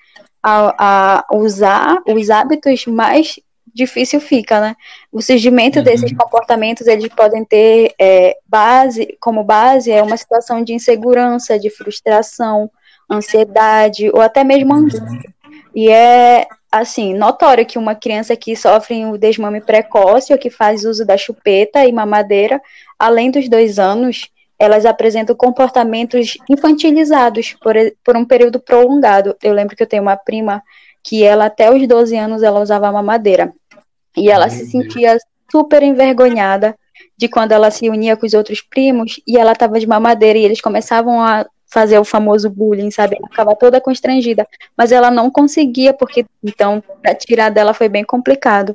a, 0.43 1.23
a 1.29 1.37
usar 1.37 2.03
os 2.07 2.31
hábitos, 2.31 2.87
mais 2.87 3.39
difícil 3.73 4.21
fica, 4.21 4.61
né? 4.61 4.77
O 5.13 5.23
surgimento 5.23 5.79
uhum. 5.79 5.85
desses 5.85 6.13
comportamentos, 6.13 6.87
eles 6.87 7.09
podem 7.09 7.45
ter 7.45 7.95
é, 7.99 8.37
base, 8.47 9.17
como 9.21 9.45
base, 9.45 9.91
é 9.91 10.03
uma 10.03 10.17
situação 10.17 10.65
de 10.65 10.73
insegurança, 10.73 11.59
de 11.59 11.71
frustração, 11.71 12.71
ansiedade 13.11 14.11
ou 14.13 14.21
até 14.21 14.45
mesmo 14.45 14.75
angústia. 14.75 15.03
E 15.75 15.91
é, 15.91 16.47
assim, 16.71 17.15
notório 17.15 17.65
que 17.65 17.79
uma 17.79 17.95
criança 17.95 18.37
que 18.37 18.57
sofre 18.57 19.05
o 19.07 19.17
desmame 19.17 19.61
precoce 19.61 20.33
ou 20.33 20.39
que 20.39 20.51
faz 20.51 20.85
uso 20.85 21.05
da 21.05 21.17
chupeta 21.17 21.85
e 21.85 21.93
mamadeira, 21.93 22.61
além 22.99 23.31
dos 23.31 23.49
dois 23.49 23.79
anos, 23.79 24.29
elas 24.59 24.85
apresentam 24.85 25.37
comportamentos 25.37 26.37
infantilizados 26.51 27.55
por, 27.63 27.75
por 28.05 28.17
um 28.17 28.25
período 28.25 28.59
prolongado. 28.59 29.37
Eu 29.43 29.53
lembro 29.53 29.77
que 29.77 29.83
eu 29.83 29.87
tenho 29.87 30.03
uma 30.03 30.17
prima 30.17 30.63
que 31.03 31.23
ela 31.23 31.47
até 31.47 31.73
os 31.73 31.87
12 31.87 32.17
anos 32.17 32.43
ela 32.43 32.61
usava 32.61 32.91
mamadeira. 32.91 33.53
E 34.17 34.31
ela 34.31 34.51
se 34.51 34.67
sentia 34.67 35.17
super 35.51 35.83
envergonhada 35.83 36.77
de 37.17 37.29
quando 37.29 37.53
ela 37.53 37.71
se 37.71 37.89
unia 37.89 38.17
com 38.17 38.27
os 38.27 38.35
outros 38.35 38.61
primos 38.61 39.21
e 39.27 39.39
ela 39.39 39.53
estava 39.53 39.79
de 39.79 39.87
mamadeira 39.87 40.39
e 40.39 40.45
eles 40.45 40.61
começavam 40.61 41.23
a 41.23 41.47
fazer 41.69 41.99
o 41.99 42.05
famoso 42.05 42.49
bullying, 42.49 42.91
sabe? 42.91 43.17
Ela 43.17 43.29
ficava 43.29 43.55
toda 43.55 43.81
constrangida, 43.81 44.47
mas 44.77 44.91
ela 44.91 45.11
não 45.11 45.31
conseguia 45.31 45.93
porque 45.93 46.25
então 46.43 46.83
para 47.03 47.15
tirar 47.15 47.51
dela 47.51 47.75
foi 47.75 47.89
bem 47.89 48.05
complicado. 48.05 48.73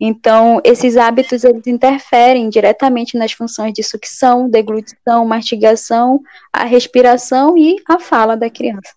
Então, 0.00 0.60
esses 0.62 0.96
hábitos 0.96 1.42
eles 1.42 1.66
interferem 1.66 2.48
diretamente 2.48 3.18
nas 3.18 3.32
funções 3.32 3.72
de 3.72 3.82
sucção, 3.82 4.48
deglutição, 4.48 5.26
mastigação, 5.26 6.20
a 6.52 6.64
respiração 6.64 7.58
e 7.58 7.82
a 7.88 7.98
fala 7.98 8.36
da 8.36 8.48
criança. 8.48 8.94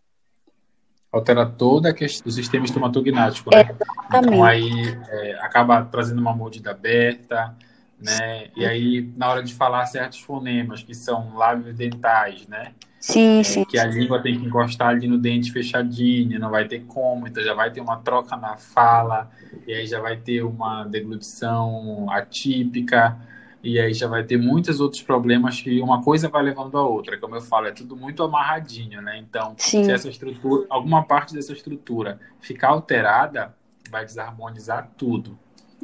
Altera 1.12 1.46
toda 1.46 1.90
a 1.90 1.94
questão 1.94 2.24
do 2.24 2.32
sistema 2.32 2.66
estomatognático, 2.66 3.50
né? 3.50 3.62
Exatamente. 3.62 4.34
Então, 4.34 4.44
aí 4.44 4.98
é, 5.10 5.34
acaba 5.42 5.84
trazendo 5.84 6.22
uma 6.22 6.34
mordida 6.34 6.70
aberta, 6.70 7.56
né? 8.00 8.50
E 8.56 8.64
aí, 8.64 9.12
na 9.18 9.30
hora 9.30 9.44
de 9.44 9.54
falar 9.56 9.86
certos 9.88 10.20
fonemas, 10.20 10.84
que 10.84 10.94
são 10.94 11.36
lábios 11.36 11.76
dentais, 11.76 12.48
né? 12.48 12.74
Sim, 13.02 13.40
é, 13.40 13.44
sim. 13.44 13.66
Que 13.66 13.80
a 13.80 13.86
língua 13.86 14.22
tem 14.22 14.40
que 14.40 14.46
encostar 14.46 14.90
ali 14.90 15.08
no 15.08 15.18
dente 15.18 15.52
fechadinho, 15.52 16.40
não 16.40 16.52
vai 16.52 16.68
ter 16.68 16.82
como, 16.82 17.28
então 17.28 17.44
já 17.44 17.56
vai 17.56 17.72
ter 17.72 17.82
uma 17.82 17.98
troca 17.98 18.38
na 18.38 18.58
fala, 18.58 19.30
e 19.68 19.74
aí 19.74 19.88
já 19.88 20.00
vai 20.00 20.16
ter 20.16 20.44
uma 20.44 20.84
deglutição 20.84 22.08
atípica, 22.12 23.18
e 23.64 23.80
aí 23.80 23.92
já 23.92 24.08
vai 24.08 24.24
ter 24.24 24.38
muitos 24.38 24.80
outros 24.80 25.02
problemas 25.02 25.60
que 25.60 25.82
uma 25.82 26.04
coisa 26.04 26.30
vai 26.30 26.44
levando 26.44 26.78
a 26.78 26.84
outra. 26.84 27.18
Como 27.18 27.36
eu 27.36 27.42
falo, 27.42 27.68
é 27.68 27.72
tudo 27.72 27.96
muito 27.96 28.22
amarradinho, 28.24 29.02
né? 29.02 29.18
Então, 29.18 29.56
sim. 29.58 29.84
se 29.84 29.92
essa 29.92 30.08
estrutura, 30.08 30.68
alguma 30.70 31.04
parte 31.04 31.34
dessa 31.34 31.54
estrutura 31.54 32.20
ficar 32.40 32.70
alterada, 32.70 33.56
vai 33.90 34.06
desarmonizar 34.06 34.92
tudo. 34.96 35.38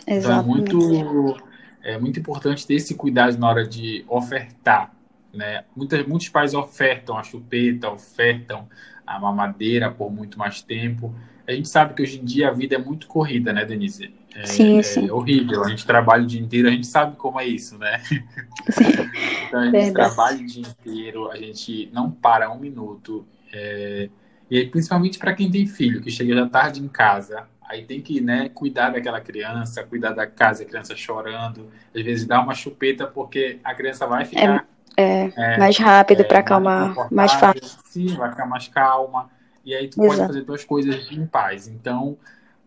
Exatamente. 0.05 0.75
Então 0.75 0.81
é 0.81 1.03
muito, 1.03 1.37
é 1.83 1.99
muito 1.99 2.19
importante 2.19 2.65
ter 2.65 2.75
esse 2.75 2.93
cuidado 2.93 3.35
na 3.37 3.49
hora 3.49 3.67
de 3.67 4.05
ofertar 4.07 4.96
né? 5.37 5.63
Muitas, 5.75 6.05
muitos 6.05 6.29
pais 6.29 6.53
ofertam 6.53 7.17
a 7.17 7.23
chupeta, 7.23 7.89
ofertam 7.89 8.67
a 9.05 9.19
mamadeira 9.19 9.89
por 9.91 10.11
muito 10.11 10.37
mais 10.37 10.61
tempo. 10.61 11.15
A 11.47 11.53
gente 11.53 11.69
sabe 11.69 11.93
que 11.93 12.01
hoje 12.03 12.19
em 12.19 12.25
dia 12.25 12.49
a 12.49 12.51
vida 12.51 12.75
é 12.75 12.77
muito 12.77 13.07
corrida, 13.07 13.53
né, 13.53 13.63
Denise? 13.63 14.13
É, 14.35 14.45
sim, 14.45 14.79
é 14.79 14.83
sim. 14.83 15.09
horrível. 15.09 15.63
A 15.63 15.69
gente 15.69 15.85
trabalha 15.85 16.23
o 16.23 16.27
dia 16.27 16.41
inteiro, 16.41 16.67
a 16.67 16.71
gente 16.71 16.85
sabe 16.85 17.15
como 17.15 17.39
é 17.39 17.47
isso, 17.47 17.77
né? 17.77 18.01
então 19.47 19.61
a 19.61 19.65
gente 19.65 19.71
Verdade. 19.71 19.93
trabalha 19.93 20.37
o 20.41 20.45
dia 20.45 20.63
inteiro, 20.67 21.31
a 21.31 21.37
gente 21.37 21.89
não 21.93 22.11
para 22.11 22.51
um 22.51 22.59
minuto. 22.59 23.25
É, 23.53 24.09
E 24.49 24.57
aí, 24.57 24.69
principalmente 24.69 25.17
para 25.19 25.33
quem 25.33 25.49
tem 25.49 25.65
filho, 25.65 26.01
que 26.01 26.11
chega 26.11 26.35
já 26.35 26.47
tarde 26.49 26.81
em 26.81 26.87
casa, 26.87 27.47
aí 27.61 27.85
tem 27.85 28.01
que 28.01 28.21
né, 28.21 28.49
cuidar 28.49 28.91
daquela 28.91 29.21
criança, 29.21 29.83
cuidar 29.83 30.11
da 30.13 30.27
casa, 30.27 30.63
a 30.63 30.65
criança 30.65 30.95
chorando, 30.95 31.69
às 31.95 32.03
vezes 32.03 32.25
dar 32.25 32.41
uma 32.41 32.53
chupeta 32.53 33.07
porque 33.07 33.59
a 33.63 33.73
criança 33.73 34.05
vai 34.07 34.25
ficar 34.25 34.67
é, 34.97 35.31
é, 35.35 35.57
mais 35.59 35.77
rápido 35.77 36.21
é, 36.21 36.23
para 36.23 36.39
acalmar, 36.39 36.95
mais, 36.95 37.11
mais 37.11 37.33
fácil. 37.33 37.79
Sim, 37.85 38.15
vai 38.15 38.31
ficar 38.31 38.47
mais 38.47 38.67
calma. 38.67 39.29
E 39.63 39.75
aí 39.75 39.87
tu 39.87 40.01
Exato. 40.01 40.17
pode 40.17 40.27
fazer 40.27 40.41
duas 40.41 40.65
coisas 40.65 41.11
em 41.11 41.25
paz. 41.27 41.67
Então, 41.67 42.17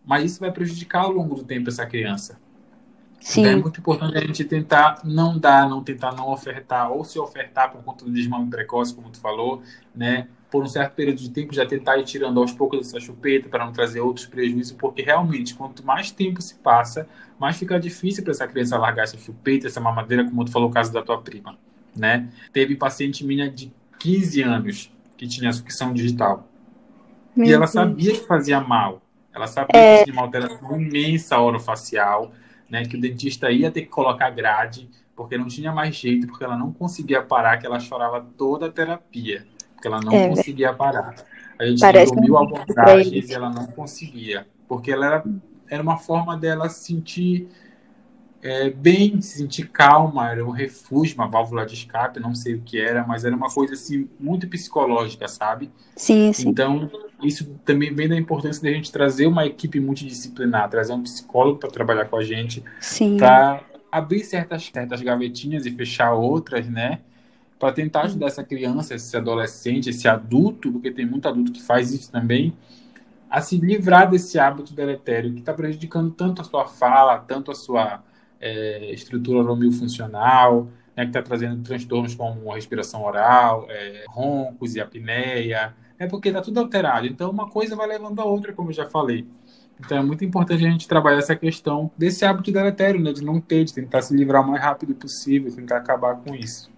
mas 0.05 0.33
isso 0.33 0.41
vai 0.41 0.53
prejudicar 0.53 1.03
ao 1.03 1.11
longo 1.11 1.35
do 1.35 1.43
tempo 1.43 1.69
essa 1.69 1.85
criança. 1.85 2.39
Sim. 3.21 3.41
Então 3.41 3.53
é 3.53 3.57
muito 3.57 3.81
importante 3.81 4.17
a 4.17 4.21
gente 4.21 4.45
tentar 4.45 5.01
não 5.05 5.39
dar, 5.39 5.69
não 5.69 5.83
tentar 5.83 6.13
não 6.15 6.31
ofertar, 6.31 6.91
ou 6.91 7.05
se 7.05 7.19
ofertar 7.19 7.71
por 7.71 7.83
conta 7.83 8.05
do 8.05 8.11
desmame 8.11 8.49
precoce, 8.49 8.95
como 8.95 9.11
tu 9.11 9.21
falou, 9.21 9.63
né? 9.95 10.29
Por 10.51 10.65
um 10.65 10.67
certo 10.67 10.95
período 10.95 11.19
de 11.19 11.31
tempo 11.31 11.55
já 11.55 11.67
tentar 11.67 11.99
ir 11.99 12.05
tirando 12.05 12.41
aos 12.41 12.53
poucos 12.53 12.81
essa 12.81 12.99
chupeta 12.99 13.49
para 13.49 13.65
não 13.65 13.73
trazer 13.73 14.01
outros 14.01 14.27
prejuízos, 14.27 14.73
porque 14.73 15.03
realmente 15.03 15.55
quanto 15.55 15.85
mais 15.85 16.11
tempo 16.11 16.41
se 16.41 16.55
passa, 16.57 17.07
mais 17.39 17.57
fica 17.57 17.79
difícil 17.79 18.25
para 18.25 18.33
essa 18.33 18.49
criança 18.49 18.79
largar 18.79 19.05
essa 19.05 19.19
chupeta, 19.19 19.67
essa 19.67 19.81
mamadeira, 19.81 20.25
como 20.25 20.45
tu 20.45 20.51
falou 20.51 20.69
o 20.69 20.73
caso 20.73 20.93
da 20.93 21.03
tua 21.03 21.21
prima, 21.21 21.57
né? 21.97 22.29
Teve 22.53 22.77
paciente 22.77 23.25
minha 23.25 23.51
de 23.51 23.73
15 23.99 24.43
anos 24.43 24.93
que 25.17 25.27
tinha 25.29 25.53
sucção 25.53 25.93
digital. 25.93 26.49
Meu 27.37 27.47
e 27.47 27.53
ela 27.53 27.61
Deus. 27.61 27.73
sabia 27.73 28.13
que 28.13 28.27
fazia 28.27 28.61
mal. 28.61 29.03
Ela 29.33 29.47
sabia 29.47 29.79
é... 29.79 29.99
que 29.99 30.05
tinha 30.05 30.15
uma 30.15 30.23
alteração 30.23 30.81
imensa 30.81 31.39
orofacial 31.39 32.33
né, 32.71 32.85
que 32.85 32.97
o 32.97 33.01
dentista 33.01 33.51
ia 33.51 33.71
ter 33.71 33.83
que 33.83 33.89
colocar 33.89 34.31
grade, 34.31 34.89
porque 35.17 35.37
não 35.37 35.49
tinha 35.49 35.73
mais 35.73 35.97
jeito, 35.97 36.29
porque 36.29 36.45
ela 36.45 36.57
não 36.57 36.73
conseguia 36.73 37.21
parar, 37.21 37.59
que 37.59 37.67
ela 37.67 37.81
chorava 37.81 38.25
toda 38.39 38.67
a 38.67 38.71
terapia, 38.71 39.45
porque 39.75 39.89
ela 39.89 40.01
não 40.01 40.13
é, 40.13 40.29
conseguia 40.29 40.73
parar. 40.73 41.17
A 41.59 41.67
gente 41.67 41.81
Parece 41.81 42.15
mil 42.15 42.39
abordagens 42.39 43.29
e 43.29 43.35
ela 43.35 43.51
não 43.51 43.67
conseguia, 43.67 44.47
porque 44.69 44.93
ela 44.93 45.07
era, 45.07 45.25
era 45.69 45.83
uma 45.83 45.99
forma 45.99 46.39
dela 46.39 46.69
sentir 46.69 47.49
é, 48.43 48.71
bem, 48.71 49.21
se 49.21 49.39
sentir 49.39 49.69
calma, 49.69 50.31
era 50.31 50.45
um 50.45 50.51
refúgio, 50.51 51.15
uma 51.15 51.29
válvula 51.29 51.67
de 51.67 51.75
escape, 51.75 52.19
não 52.19 52.35
sei 52.35 52.55
o 52.55 52.63
que 52.63 52.81
era, 52.81 53.05
mas 53.07 53.25
era 53.25 53.37
uma 53.37 53.51
coisa 53.51 53.75
assim 53.75 54.09
muito 54.19 54.49
psicológica, 54.49 55.29
sabe? 55.29 55.71
Sim, 55.95 56.33
sim. 56.33 56.49
Então, 56.49 56.91
isso 57.23 57.55
também 57.65 57.95
vem 57.95 58.09
da 58.09 58.17
importância 58.17 58.63
da 58.63 58.71
gente 58.71 58.91
trazer 58.91 59.27
uma 59.27 59.45
equipe 59.45 59.79
multidisciplinar, 59.79 60.71
trazer 60.71 60.95
um 60.95 61.03
psicólogo 61.03 61.59
para 61.59 61.71
trabalhar 61.71 62.07
com 62.07 62.17
a 62.17 62.25
gente, 62.25 62.65
para 63.19 63.63
abrir 63.93 64.25
certas, 64.25 64.71
certas 64.73 65.03
gavetinhas 65.03 65.67
e 65.67 65.71
fechar 65.71 66.15
outras, 66.15 66.67
né? 66.67 67.01
Para 67.59 67.75
tentar 67.75 68.03
ajudar 68.03 68.29
essa 68.29 68.43
criança, 68.43 68.95
esse 68.95 69.15
adolescente, 69.15 69.91
esse 69.91 70.09
adulto, 70.09 70.73
porque 70.73 70.91
tem 70.91 71.05
muito 71.05 71.29
adulto 71.29 71.53
que 71.53 71.63
faz 71.63 71.93
isso 71.93 72.11
também, 72.11 72.55
a 73.29 73.43
se 73.43 73.59
livrar 73.59 74.11
desse 74.11 74.39
hábito 74.39 74.73
deletério 74.73 75.35
que 75.35 75.41
está 75.41 75.53
prejudicando 75.53 76.11
tanto 76.11 76.41
a 76.41 76.45
sua 76.45 76.67
fala, 76.67 77.19
tanto 77.19 77.51
a 77.51 77.55
sua 77.55 78.03
é, 78.41 78.93
estrutura 78.93 79.41
oromiofuncional, 79.41 80.69
né, 80.97 81.05
que 81.05 81.11
está 81.11 81.23
trazendo 81.23 81.63
transtornos 81.63 82.15
como 82.15 82.53
respiração 82.53 83.05
oral, 83.05 83.67
é, 83.69 84.05
roncos 84.09 84.75
e 84.75 84.81
apneia, 84.81 85.75
é 85.99 86.07
porque 86.07 86.29
está 86.29 86.41
tudo 86.41 86.59
alterado. 86.59 87.07
Então, 87.07 87.31
uma 87.31 87.49
coisa 87.49 87.77
vai 87.77 87.87
levando 87.87 88.21
a 88.21 88.25
outra, 88.25 88.53
como 88.53 88.71
eu 88.71 88.75
já 88.75 88.87
falei. 88.87 89.27
Então, 89.79 89.99
é 89.99 90.03
muito 90.03 90.25
importante 90.25 90.65
a 90.65 90.71
gente 90.71 90.89
trabalhar 90.89 91.19
essa 91.19 91.37
questão 91.37 91.91
desse 91.97 92.25
hábito 92.25 92.51
deletério, 92.51 93.01
né, 93.01 93.13
de 93.13 93.25
não 93.25 93.41
ter, 93.41 93.65
de 93.65 93.75
tentar 93.75 94.03
se 94.03 94.15
livrar 94.15 94.43
o 94.43 94.51
mais 94.51 94.63
rápido 94.63 94.95
possível, 94.95 95.55
tentar 95.55 95.77
acabar 95.79 96.17
com 96.17 96.35
isso. 96.35 96.71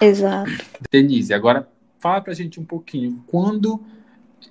Exato. 0.00 0.50
Denise, 0.90 1.32
agora 1.32 1.68
fala 1.98 2.20
para 2.20 2.32
a 2.32 2.36
gente 2.36 2.60
um 2.60 2.64
pouquinho, 2.64 3.22
quando 3.26 3.80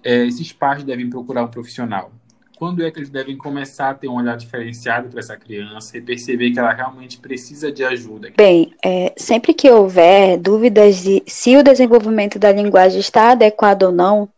é, 0.03 0.25
esses 0.25 0.51
pais 0.51 0.83
devem 0.83 1.09
procurar 1.09 1.43
um 1.43 1.49
profissional? 1.49 2.11
Quando 2.57 2.83
é 2.83 2.91
que 2.91 2.99
eles 2.99 3.09
devem 3.09 3.37
começar 3.37 3.89
a 3.89 3.93
ter 3.93 4.07
um 4.07 4.15
olhar 4.15 4.37
diferenciado 4.37 5.09
para 5.09 5.19
essa 5.19 5.35
criança 5.35 5.97
e 5.97 6.01
perceber 6.01 6.51
que 6.51 6.59
ela 6.59 6.73
realmente 6.73 7.17
precisa 7.17 7.71
de 7.71 7.83
ajuda? 7.83 8.31
Bem, 8.35 8.73
é, 8.83 9.13
sempre 9.17 9.53
que 9.53 9.69
houver 9.69 10.37
dúvidas 10.37 11.03
de 11.03 11.23
se 11.27 11.55
o 11.57 11.63
desenvolvimento 11.63 12.39
da 12.39 12.51
linguagem 12.51 12.99
está 12.99 13.31
adequado 13.31 13.83
ou 13.83 13.91
não, 13.91 14.29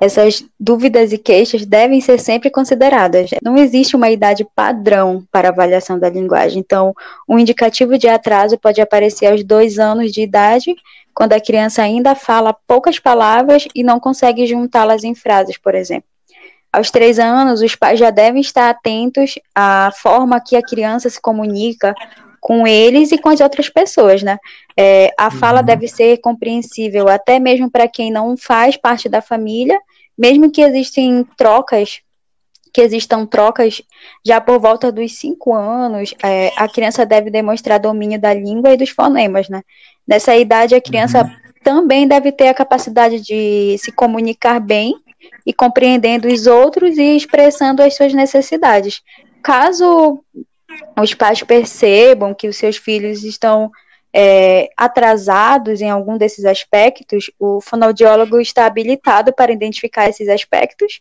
essas 0.00 0.44
dúvidas 0.58 1.12
e 1.12 1.18
queixas 1.18 1.66
devem 1.66 2.00
ser 2.00 2.18
sempre 2.18 2.48
consideradas. 2.48 3.30
Não 3.42 3.56
existe 3.56 3.94
uma 3.94 4.10
idade 4.10 4.46
padrão 4.54 5.22
para 5.30 5.50
avaliação 5.50 5.98
da 5.98 6.08
linguagem. 6.08 6.60
Então, 6.60 6.94
um 7.28 7.38
indicativo 7.38 7.98
de 7.98 8.08
atraso 8.08 8.58
pode 8.58 8.80
aparecer 8.80 9.26
aos 9.26 9.44
dois 9.44 9.78
anos 9.78 10.10
de 10.10 10.22
idade, 10.22 10.74
quando 11.12 11.34
a 11.34 11.40
criança 11.40 11.82
ainda 11.82 12.14
fala 12.14 12.56
poucas 12.66 12.98
palavras 12.98 13.68
e 13.74 13.82
não 13.82 14.00
consegue 14.00 14.46
juntá-las 14.46 15.04
em 15.04 15.14
frases, 15.14 15.58
por 15.58 15.74
exemplo. 15.74 16.08
Aos 16.72 16.90
três 16.90 17.18
anos, 17.18 17.60
os 17.60 17.74
pais 17.74 17.98
já 17.98 18.10
devem 18.10 18.40
estar 18.40 18.70
atentos 18.70 19.34
à 19.54 19.90
forma 19.92 20.40
que 20.40 20.54
a 20.56 20.62
criança 20.62 21.10
se 21.10 21.20
comunica 21.20 21.94
com 22.40 22.66
eles 22.66 23.12
e 23.12 23.18
com 23.18 23.28
as 23.28 23.40
outras 23.40 23.68
pessoas, 23.68 24.22
né? 24.22 24.38
É, 24.76 25.12
a 25.18 25.30
fala 25.30 25.60
uhum. 25.60 25.66
deve 25.66 25.88
ser 25.88 26.18
compreensível 26.18 27.08
até 27.08 27.38
mesmo 27.38 27.70
para 27.70 27.88
quem 27.88 28.10
não 28.10 28.36
faz 28.36 28.76
parte 28.76 29.08
da 29.08 29.20
família, 29.20 29.78
mesmo 30.16 30.50
que 30.50 30.62
existem 30.62 31.26
trocas, 31.36 32.00
que 32.72 32.80
existam 32.80 33.26
trocas 33.26 33.82
já 34.24 34.40
por 34.40 34.58
volta 34.60 34.92
dos 34.92 35.18
cinco 35.18 35.52
anos, 35.52 36.14
é, 36.22 36.52
a 36.56 36.68
criança 36.68 37.04
deve 37.04 37.30
demonstrar 37.30 37.80
domínio 37.80 38.18
da 38.18 38.32
língua 38.32 38.72
e 38.72 38.76
dos 38.76 38.90
fonemas, 38.90 39.48
né? 39.48 39.62
Nessa 40.06 40.36
idade, 40.36 40.74
a 40.74 40.80
criança 40.80 41.22
uhum. 41.22 41.52
também 41.62 42.06
deve 42.06 42.32
ter 42.32 42.48
a 42.48 42.54
capacidade 42.54 43.20
de 43.20 43.76
se 43.78 43.92
comunicar 43.92 44.60
bem 44.60 44.94
e 45.46 45.52
compreendendo 45.52 46.28
os 46.28 46.46
outros 46.46 46.96
e 46.98 47.16
expressando 47.16 47.82
as 47.82 47.94
suas 47.94 48.12
necessidades. 48.12 49.02
Caso 49.42 50.22
os 51.00 51.14
pais 51.14 51.42
percebam 51.42 52.34
que 52.34 52.48
os 52.48 52.56
seus 52.56 52.76
filhos 52.76 53.24
estão 53.24 53.70
é, 54.12 54.68
atrasados 54.76 55.80
em 55.80 55.88
algum 55.88 56.18
desses 56.18 56.44
aspectos, 56.44 57.30
o 57.38 57.60
fonoaudiólogo 57.60 58.40
está 58.40 58.66
habilitado 58.66 59.32
para 59.32 59.52
identificar 59.52 60.08
esses 60.08 60.28
aspectos. 60.28 61.00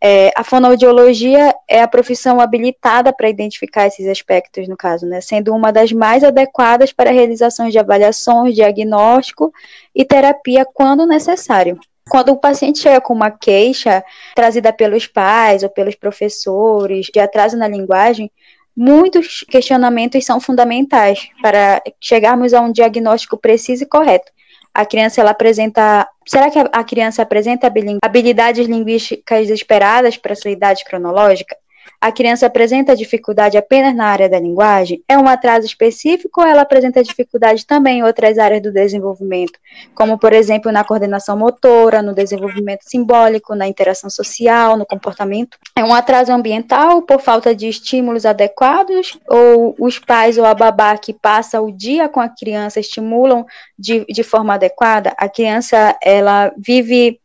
É, 0.00 0.30
a 0.36 0.44
fonoaudiologia 0.44 1.54
é 1.68 1.82
a 1.82 1.88
profissão 1.88 2.40
habilitada 2.40 3.12
para 3.12 3.28
identificar 3.28 3.86
esses 3.86 4.06
aspectos, 4.06 4.68
no 4.68 4.76
caso, 4.76 5.06
né, 5.06 5.20
sendo 5.20 5.54
uma 5.54 5.70
das 5.72 5.92
mais 5.92 6.22
adequadas 6.22 6.92
para 6.92 7.10
realizações 7.10 7.72
de 7.72 7.78
avaliações, 7.78 8.54
diagnóstico 8.54 9.52
e 9.94 10.04
terapia 10.04 10.64
quando 10.64 11.06
necessário. 11.06 11.78
Quando 12.10 12.30
o 12.30 12.36
paciente 12.36 12.80
chega 12.80 13.00
com 13.00 13.14
uma 13.14 13.30
queixa 13.30 14.04
trazida 14.34 14.72
pelos 14.72 15.06
pais 15.06 15.62
ou 15.62 15.70
pelos 15.70 15.94
professores 15.94 17.06
de 17.06 17.20
atraso 17.20 17.56
na 17.56 17.68
linguagem, 17.68 18.28
muitos 18.76 19.44
questionamentos 19.48 20.24
são 20.24 20.40
fundamentais 20.40 21.28
para 21.40 21.80
chegarmos 22.00 22.52
a 22.52 22.60
um 22.60 22.72
diagnóstico 22.72 23.36
preciso 23.36 23.84
e 23.84 23.86
correto. 23.86 24.32
A 24.74 24.84
criança 24.84 25.20
ela 25.20 25.30
apresenta, 25.30 26.08
será 26.26 26.50
que 26.50 26.58
a 26.58 26.82
criança 26.82 27.22
apresenta 27.22 27.72
habilidades 28.02 28.66
linguísticas 28.66 29.48
esperadas 29.48 30.16
para 30.16 30.34
sua 30.34 30.50
idade 30.50 30.84
cronológica? 30.84 31.56
A 32.00 32.10
criança 32.10 32.46
apresenta 32.46 32.96
dificuldade 32.96 33.58
apenas 33.58 33.94
na 33.94 34.06
área 34.06 34.28
da 34.28 34.40
linguagem? 34.40 35.02
É 35.06 35.18
um 35.18 35.28
atraso 35.28 35.66
específico 35.66 36.40
ou 36.40 36.46
ela 36.46 36.62
apresenta 36.62 37.02
dificuldade 37.02 37.66
também 37.66 37.98
em 37.98 38.02
outras 38.02 38.38
áreas 38.38 38.62
do 38.62 38.72
desenvolvimento, 38.72 39.58
como, 39.94 40.18
por 40.18 40.32
exemplo, 40.32 40.72
na 40.72 40.82
coordenação 40.82 41.36
motora, 41.36 42.00
no 42.00 42.14
desenvolvimento 42.14 42.82
simbólico, 42.84 43.54
na 43.54 43.68
interação 43.68 44.08
social, 44.08 44.78
no 44.78 44.86
comportamento? 44.86 45.58
É 45.76 45.84
um 45.84 45.92
atraso 45.92 46.32
ambiental 46.32 47.02
por 47.02 47.20
falta 47.20 47.54
de 47.54 47.68
estímulos 47.68 48.24
adequados 48.24 49.18
ou 49.28 49.76
os 49.78 49.98
pais 49.98 50.38
ou 50.38 50.46
a 50.46 50.54
babá 50.54 50.96
que 50.96 51.12
passa 51.12 51.60
o 51.60 51.70
dia 51.70 52.08
com 52.08 52.20
a 52.20 52.28
criança 52.28 52.80
estimulam 52.80 53.44
de, 53.78 54.06
de 54.06 54.22
forma 54.22 54.54
adequada? 54.54 55.12
A 55.18 55.28
criança, 55.28 55.94
ela 56.02 56.50
vive 56.56 57.19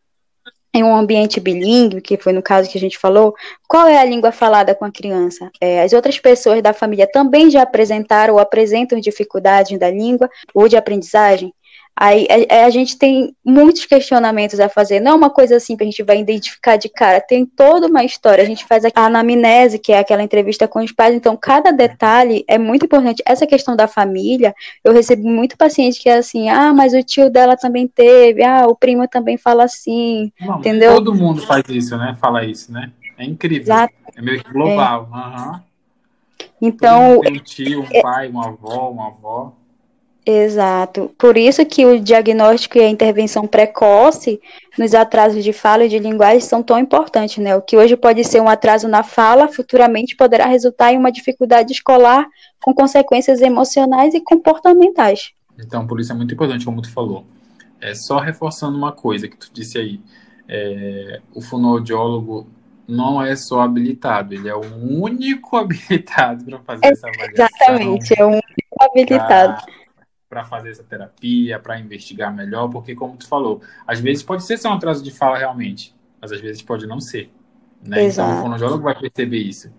em 0.75 0.83
um 0.83 0.93
ambiente 0.93 1.39
bilíngue, 1.39 2.01
que 2.01 2.17
foi 2.17 2.33
no 2.33 2.43
caso 2.43 2.69
que 2.69 2.77
a 2.77 2.81
gente 2.81 2.97
falou, 2.97 3.33
qual 3.65 3.87
é 3.87 3.97
a 3.97 4.03
língua 4.03 4.33
falada 4.33 4.75
com 4.75 4.83
a 4.83 4.91
criança? 4.91 5.49
É, 5.61 5.81
as 5.81 5.93
outras 5.93 6.19
pessoas 6.19 6.61
da 6.61 6.73
família 6.73 7.09
também 7.09 7.49
já 7.49 7.61
apresentaram 7.61 8.33
ou 8.33 8.39
apresentam 8.41 8.99
dificuldades 8.99 9.79
da 9.79 9.89
língua 9.89 10.29
ou 10.53 10.67
de 10.67 10.75
aprendizagem? 10.75 11.53
Aí 11.97 12.27
a, 12.29 12.33
é, 12.33 12.45
é, 12.49 12.65
a, 12.65 12.69
gente 12.69 12.97
tem 12.97 13.33
muitos 13.43 13.85
questionamentos 13.85 14.59
a 14.59 14.67
fazer. 14.67 14.99
Não 14.99 15.13
é 15.13 15.15
uma 15.15 15.29
coisa 15.29 15.55
assim 15.55 15.77
que 15.77 15.83
a 15.83 15.85
gente 15.85 16.03
vai 16.03 16.19
identificar 16.19 16.75
de 16.75 16.89
cara. 16.89 17.21
Tem 17.21 17.45
toda 17.45 17.87
uma 17.87 18.03
história. 18.03 18.43
A 18.43 18.47
gente 18.47 18.65
faz 18.65 18.83
a 18.83 18.91
anamnese, 18.93 19.79
que 19.79 19.93
é 19.93 19.99
aquela 19.99 20.21
entrevista 20.21 20.67
com 20.67 20.83
os 20.83 20.91
pais. 20.91 21.15
Então, 21.15 21.37
cada 21.37 21.71
detalhe 21.71 22.43
é 22.49 22.57
muito 22.57 22.85
importante. 22.85 23.23
Essa 23.25 23.47
questão 23.47 23.77
da 23.77 23.87
família, 23.87 24.53
eu 24.83 24.91
recebi 24.91 25.23
muito 25.23 25.57
paciente 25.57 26.01
que 26.01 26.09
é 26.09 26.17
assim: 26.17 26.49
ah, 26.49 26.73
mas 26.73 26.93
o 26.93 27.01
tio 27.01 27.29
dela 27.29 27.55
também 27.55 27.87
teve. 27.87 28.43
Ah, 28.43 28.67
o 28.67 28.75
primo 28.75 29.07
também 29.07 29.37
fala 29.37 29.63
assim. 29.63 30.33
Não, 30.41 30.59
entendeu? 30.59 30.95
Todo 30.95 31.15
mundo 31.15 31.41
faz 31.47 31.63
isso, 31.69 31.97
né? 31.97 32.17
Fala 32.19 32.43
isso, 32.43 32.73
né? 32.73 32.91
É 33.17 33.23
incrível. 33.23 33.73
Exato. 33.73 33.93
É 34.17 34.21
meio 34.21 34.43
que 34.43 34.51
global. 34.51 35.09
É. 35.13 35.17
Uhum. 35.17 35.59
Então. 36.61 37.21
Tem 37.21 37.37
um 37.37 37.39
tio, 37.39 37.81
um 37.83 38.01
pai, 38.01 38.27
uma 38.27 38.47
avó, 38.47 38.89
uma 38.89 39.07
avó. 39.07 39.53
Exato. 40.25 41.13
Por 41.19 41.37
isso 41.37 41.63
que 41.65 41.85
o 41.85 41.99
diagnóstico 41.99 42.79
e 42.79 42.81
a 42.81 42.89
intervenção 42.89 43.45
precoce 43.45 44.41
nos 44.77 44.95
atrasos 44.95 45.43
de 45.43 45.53
fala 45.53 45.85
e 45.85 45.89
de 45.89 45.99
linguagem 45.99 46.39
são 46.39 46.63
tão 46.63 46.79
importantes, 46.79 47.37
né? 47.37 47.55
O 47.55 47.61
que 47.61 47.77
hoje 47.77 47.95
pode 47.95 48.23
ser 48.23 48.41
um 48.41 48.49
atraso 48.49 48.87
na 48.87 49.03
fala, 49.03 49.47
futuramente 49.47 50.15
poderá 50.15 50.47
resultar 50.47 50.91
em 50.91 50.97
uma 50.97 51.11
dificuldade 51.11 51.71
escolar 51.71 52.25
com 52.59 52.73
consequências 52.73 53.39
emocionais 53.39 54.15
e 54.15 54.21
comportamentais. 54.21 55.31
Então, 55.59 55.85
por 55.85 55.99
isso 55.99 56.11
é 56.11 56.15
muito 56.15 56.33
importante, 56.33 56.65
como 56.65 56.81
tu 56.81 56.91
falou. 56.91 57.23
É 57.79 57.93
só 57.93 58.17
reforçando 58.17 58.75
uma 58.75 58.91
coisa 58.91 59.27
que 59.27 59.37
tu 59.37 59.51
disse 59.53 59.77
aí. 59.77 60.01
É, 60.49 61.21
o 61.35 61.41
fonoaudiólogo 61.41 62.47
não 62.87 63.21
é 63.21 63.35
só 63.35 63.61
habilitado, 63.61 64.33
ele 64.33 64.49
é 64.49 64.55
o 64.55 64.61
único 64.61 65.55
habilitado 65.57 66.45
para 66.45 66.59
fazer 66.59 66.85
essa 66.87 67.07
avaliação. 67.07 67.45
Exatamente, 67.45 68.19
é 68.19 68.25
o 68.25 68.29
único 68.29 68.75
habilitado. 68.81 69.63
Pra 69.63 69.84
para 70.35 70.43
fazer 70.43 70.71
essa 70.71 70.83
terapia, 70.83 71.57
para 71.57 71.79
investigar 71.79 72.35
melhor, 72.35 72.67
porque 72.67 72.93
como 72.93 73.15
tu 73.15 73.25
falou, 73.25 73.61
às 73.87 74.01
vezes 74.01 74.21
pode 74.21 74.43
ser 74.43 74.57
só 74.57 74.69
um 74.69 74.73
atraso 74.73 75.01
de 75.01 75.09
fala 75.09 75.37
realmente, 75.37 75.95
mas 76.19 76.29
às 76.29 76.41
vezes 76.41 76.61
pode 76.61 76.85
não 76.85 76.99
ser. 76.99 77.31
Né? 77.81 78.09
Então 78.09 78.39
o 78.39 78.41
fonoaudiólogo 78.41 78.83
vai 78.83 78.99
perceber 78.99 79.37
isso. 79.37 79.71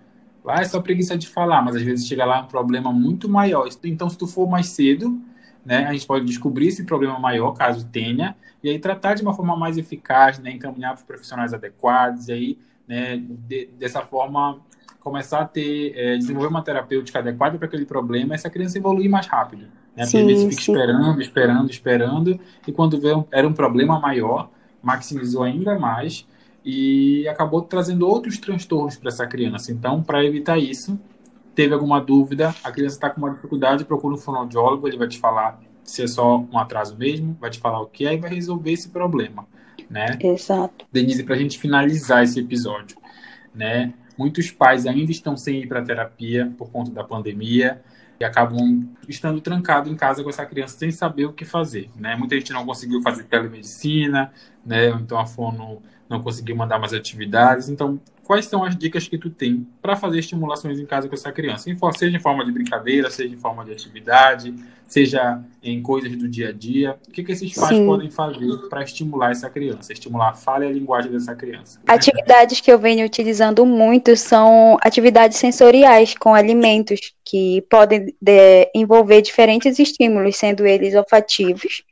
Lá 0.42 0.62
é 0.62 0.64
só 0.64 0.80
preguiça 0.80 1.18
de 1.18 1.28
falar, 1.28 1.60
mas 1.60 1.76
às 1.76 1.82
vezes 1.82 2.06
chega 2.06 2.24
lá 2.24 2.40
um 2.40 2.46
problema 2.46 2.90
muito 2.90 3.28
maior. 3.28 3.68
Então, 3.84 4.08
se 4.08 4.16
tu 4.16 4.26
for 4.26 4.48
mais 4.48 4.68
cedo, 4.68 5.20
né, 5.62 5.84
a 5.84 5.92
gente 5.92 6.06
pode 6.06 6.24
descobrir 6.24 6.68
esse 6.68 6.84
problema 6.84 7.18
maior, 7.18 7.52
caso 7.52 7.86
tenha, 7.86 8.34
e 8.62 8.70
aí 8.70 8.78
tratar 8.78 9.12
de 9.12 9.22
uma 9.22 9.34
forma 9.34 9.54
mais 9.56 9.76
eficaz, 9.76 10.38
né, 10.38 10.52
encaminhar 10.52 10.92
para 10.94 11.00
os 11.00 11.04
profissionais 11.04 11.52
adequados, 11.52 12.28
e 12.28 12.32
aí, 12.32 12.58
né, 12.88 13.18
de, 13.18 13.66
dessa 13.78 14.00
forma, 14.00 14.58
começar 15.00 15.40
a 15.40 15.44
ter, 15.44 15.92
é, 15.94 16.16
desenvolver 16.16 16.48
uma 16.48 16.62
terapêutica 16.62 17.18
adequada 17.18 17.58
para 17.58 17.66
aquele 17.66 17.84
problema, 17.84 18.34
essa 18.34 18.48
criança 18.48 18.78
evoluir 18.78 19.10
mais 19.10 19.26
rápido. 19.26 19.66
Né? 19.96 20.04
Sim, 20.04 20.20
Às 20.20 20.26
vezes 20.26 20.44
fica 20.44 20.60
esperando, 20.60 21.20
esperando, 21.20 21.70
esperando, 21.70 22.40
e 22.66 22.72
quando 22.72 23.00
vê 23.00 23.08
era 23.32 23.48
um 23.48 23.52
problema 23.52 23.98
maior, 23.98 24.50
maximizou 24.82 25.42
ainda 25.42 25.78
mais 25.78 26.26
e 26.64 27.26
acabou 27.28 27.62
trazendo 27.62 28.06
outros 28.06 28.38
transtornos 28.38 28.96
para 28.96 29.08
essa 29.08 29.26
criança. 29.26 29.72
Então, 29.72 30.02
para 30.02 30.24
evitar 30.24 30.58
isso, 30.58 30.98
teve 31.54 31.72
alguma 31.72 32.00
dúvida, 32.00 32.54
a 32.62 32.70
criança 32.70 32.96
está 32.96 33.08
com 33.08 33.20
uma 33.20 33.30
dificuldade, 33.30 33.84
procura 33.84 34.14
um 34.14 34.18
fonoaudiólogo, 34.18 34.86
ele 34.86 34.98
vai 34.98 35.08
te 35.08 35.18
falar 35.18 35.58
se 35.82 36.02
é 36.02 36.06
só 36.06 36.38
um 36.52 36.58
atraso 36.58 36.96
mesmo, 36.96 37.36
vai 37.40 37.48
te 37.48 37.58
falar 37.58 37.80
o 37.80 37.86
que 37.86 38.06
é 38.06 38.14
e 38.14 38.18
vai 38.18 38.34
resolver 38.34 38.72
esse 38.72 38.88
problema, 38.88 39.46
né? 39.88 40.18
Exato. 40.20 40.84
Denise, 40.92 41.22
para 41.22 41.36
a 41.36 41.38
gente 41.38 41.58
finalizar 41.58 42.24
esse 42.24 42.40
episódio, 42.40 42.98
né? 43.54 43.94
Muitos 44.18 44.50
pais 44.50 44.86
ainda 44.86 45.10
estão 45.12 45.36
sem 45.36 45.60
ir 45.60 45.68
para 45.68 45.82
terapia 45.82 46.52
por 46.58 46.70
conta 46.70 46.90
da 46.90 47.04
pandemia 47.04 47.80
e 48.18 48.24
acabam 48.24 48.88
estando 49.08 49.40
trancados 49.40 49.90
em 49.90 49.96
casa 49.96 50.22
com 50.22 50.30
essa 50.30 50.44
criança 50.46 50.78
sem 50.78 50.90
saber 50.90 51.26
o 51.26 51.32
que 51.32 51.44
fazer, 51.44 51.90
né? 51.96 52.16
Muita 52.16 52.34
gente 52.36 52.52
não 52.52 52.64
conseguiu 52.64 53.02
fazer 53.02 53.24
telemedicina, 53.24 54.32
né? 54.64 54.88
Então 54.90 55.18
a 55.18 55.26
fono 55.26 55.82
não 56.08 56.22
conseguiu 56.22 56.56
mandar 56.56 56.78
mais 56.78 56.94
atividades. 56.94 57.68
Então, 57.68 58.00
quais 58.22 58.46
são 58.46 58.64
as 58.64 58.76
dicas 58.76 59.08
que 59.08 59.18
tu 59.18 59.28
tem 59.28 59.66
para 59.82 59.96
fazer 59.96 60.18
estimulações 60.18 60.78
em 60.78 60.86
casa 60.86 61.08
com 61.08 61.14
essa 61.14 61.32
criança? 61.32 61.68
Seja 61.96 62.16
em 62.16 62.20
forma 62.20 62.44
de 62.44 62.52
brincadeira, 62.52 63.10
seja 63.10 63.34
em 63.34 63.38
forma 63.38 63.64
de 63.64 63.72
atividade, 63.72 64.54
seja 64.86 65.40
em 65.62 65.82
coisas 65.82 66.16
do 66.16 66.28
dia 66.28 66.50
a 66.50 66.52
dia. 66.52 66.96
O 67.08 67.10
que, 67.10 67.22
que 67.22 67.32
esses 67.32 67.52
pais 67.54 67.76
Sim. 67.76 67.86
podem 67.86 68.10
fazer 68.10 68.56
para 68.68 68.82
estimular 68.82 69.32
essa 69.32 69.50
criança, 69.50 69.92
estimular 69.92 70.30
a 70.30 70.34
fala 70.34 70.64
e 70.64 70.68
a 70.68 70.72
linguagem 70.72 71.10
dessa 71.10 71.34
criança? 71.34 71.80
Atividades 71.86 72.60
que 72.60 72.70
eu 72.70 72.78
venho 72.78 73.04
utilizando 73.04 73.66
muito 73.66 74.16
são 74.16 74.76
atividades 74.80 75.38
sensoriais 75.38 76.14
com 76.14 76.34
alimentos, 76.34 77.12
que 77.24 77.62
podem 77.68 78.14
de, 78.20 78.70
envolver 78.74 79.22
diferentes 79.22 79.78
estímulos, 79.78 80.36
sendo 80.36 80.64
eles 80.64 80.94
olfativos, 80.94 81.82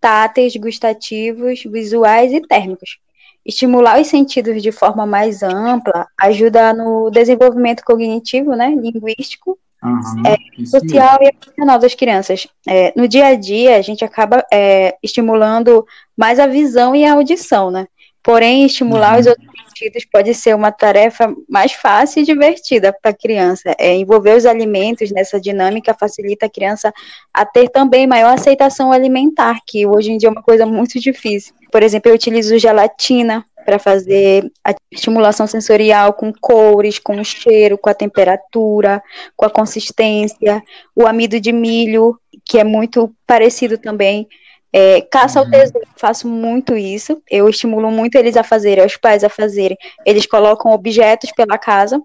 táteis, 0.00 0.54
gustativos, 0.56 1.62
visuais 1.64 2.32
e 2.32 2.40
térmicos. 2.40 2.98
Estimular 3.44 4.00
os 4.00 4.06
sentidos 4.06 4.62
de 4.62 4.72
forma 4.72 5.04
mais 5.04 5.42
ampla 5.42 6.06
ajuda 6.18 6.72
no 6.72 7.10
desenvolvimento 7.10 7.82
cognitivo, 7.84 8.54
né, 8.54 8.74
linguístico, 8.74 9.58
uhum, 9.84 10.22
é, 10.26 10.66
social 10.66 11.18
mesmo. 11.20 11.24
e 11.24 11.46
emocional 11.46 11.78
das 11.78 11.94
crianças. 11.94 12.46
É, 12.68 12.92
no 12.96 13.06
dia 13.06 13.26
a 13.26 13.34
dia, 13.34 13.76
a 13.76 13.82
gente 13.82 14.04
acaba 14.04 14.44
é, 14.52 14.96
estimulando 15.02 15.86
mais 16.16 16.38
a 16.38 16.46
visão 16.46 16.94
e 16.94 17.04
a 17.04 17.12
audição, 17.12 17.70
né? 17.70 17.86
Porém, 18.22 18.64
estimular 18.64 19.14
uhum. 19.14 19.20
os 19.20 19.26
outros 19.26 19.46
sentidos 19.68 20.04
pode 20.10 20.32
ser 20.32 20.54
uma 20.54 20.72
tarefa 20.72 21.34
mais 21.48 21.72
fácil 21.72 22.22
e 22.22 22.24
divertida 22.24 22.90
para 22.90 23.10
a 23.10 23.14
criança. 23.14 23.74
É, 23.78 23.94
envolver 23.94 24.36
os 24.36 24.46
alimentos 24.46 25.10
nessa 25.10 25.38
dinâmica 25.38 25.92
facilita 25.92 26.46
a 26.46 26.50
criança 26.50 26.92
a 27.32 27.44
ter 27.44 27.68
também 27.68 28.06
maior 28.06 28.32
aceitação 28.32 28.90
alimentar, 28.92 29.58
que 29.66 29.86
hoje 29.86 30.12
em 30.12 30.16
dia 30.16 30.28
é 30.30 30.32
uma 30.32 30.42
coisa 30.42 30.64
muito 30.64 30.98
difícil. 30.98 31.52
Por 31.70 31.82
exemplo, 31.82 32.10
eu 32.10 32.14
utilizo 32.14 32.58
gelatina 32.58 33.44
para 33.64 33.78
fazer 33.78 34.50
a 34.64 34.74
estimulação 34.92 35.46
sensorial 35.46 36.12
com 36.12 36.32
cores, 36.32 36.98
com 36.98 37.20
o 37.20 37.24
cheiro, 37.24 37.78
com 37.78 37.88
a 37.88 37.94
temperatura, 37.94 39.02
com 39.36 39.46
a 39.46 39.50
consistência, 39.50 40.62
o 40.94 41.06
amido 41.06 41.40
de 41.40 41.52
milho, 41.52 42.18
que 42.44 42.58
é 42.58 42.64
muito 42.64 43.14
parecido 43.26 43.78
também 43.78 44.28
é, 44.76 45.02
caça 45.02 45.38
ao 45.38 45.44
uhum. 45.44 45.52
tesouro, 45.52 45.86
faço 45.96 46.26
muito 46.26 46.76
isso. 46.76 47.22
Eu 47.30 47.48
estimulo 47.48 47.92
muito 47.92 48.16
eles 48.16 48.36
a 48.36 48.42
fazerem, 48.42 48.84
os 48.84 48.96
pais 48.96 49.22
a 49.22 49.28
fazerem. 49.28 49.78
Eles 50.04 50.26
colocam 50.26 50.72
objetos 50.72 51.30
pela 51.30 51.56
casa 51.56 52.02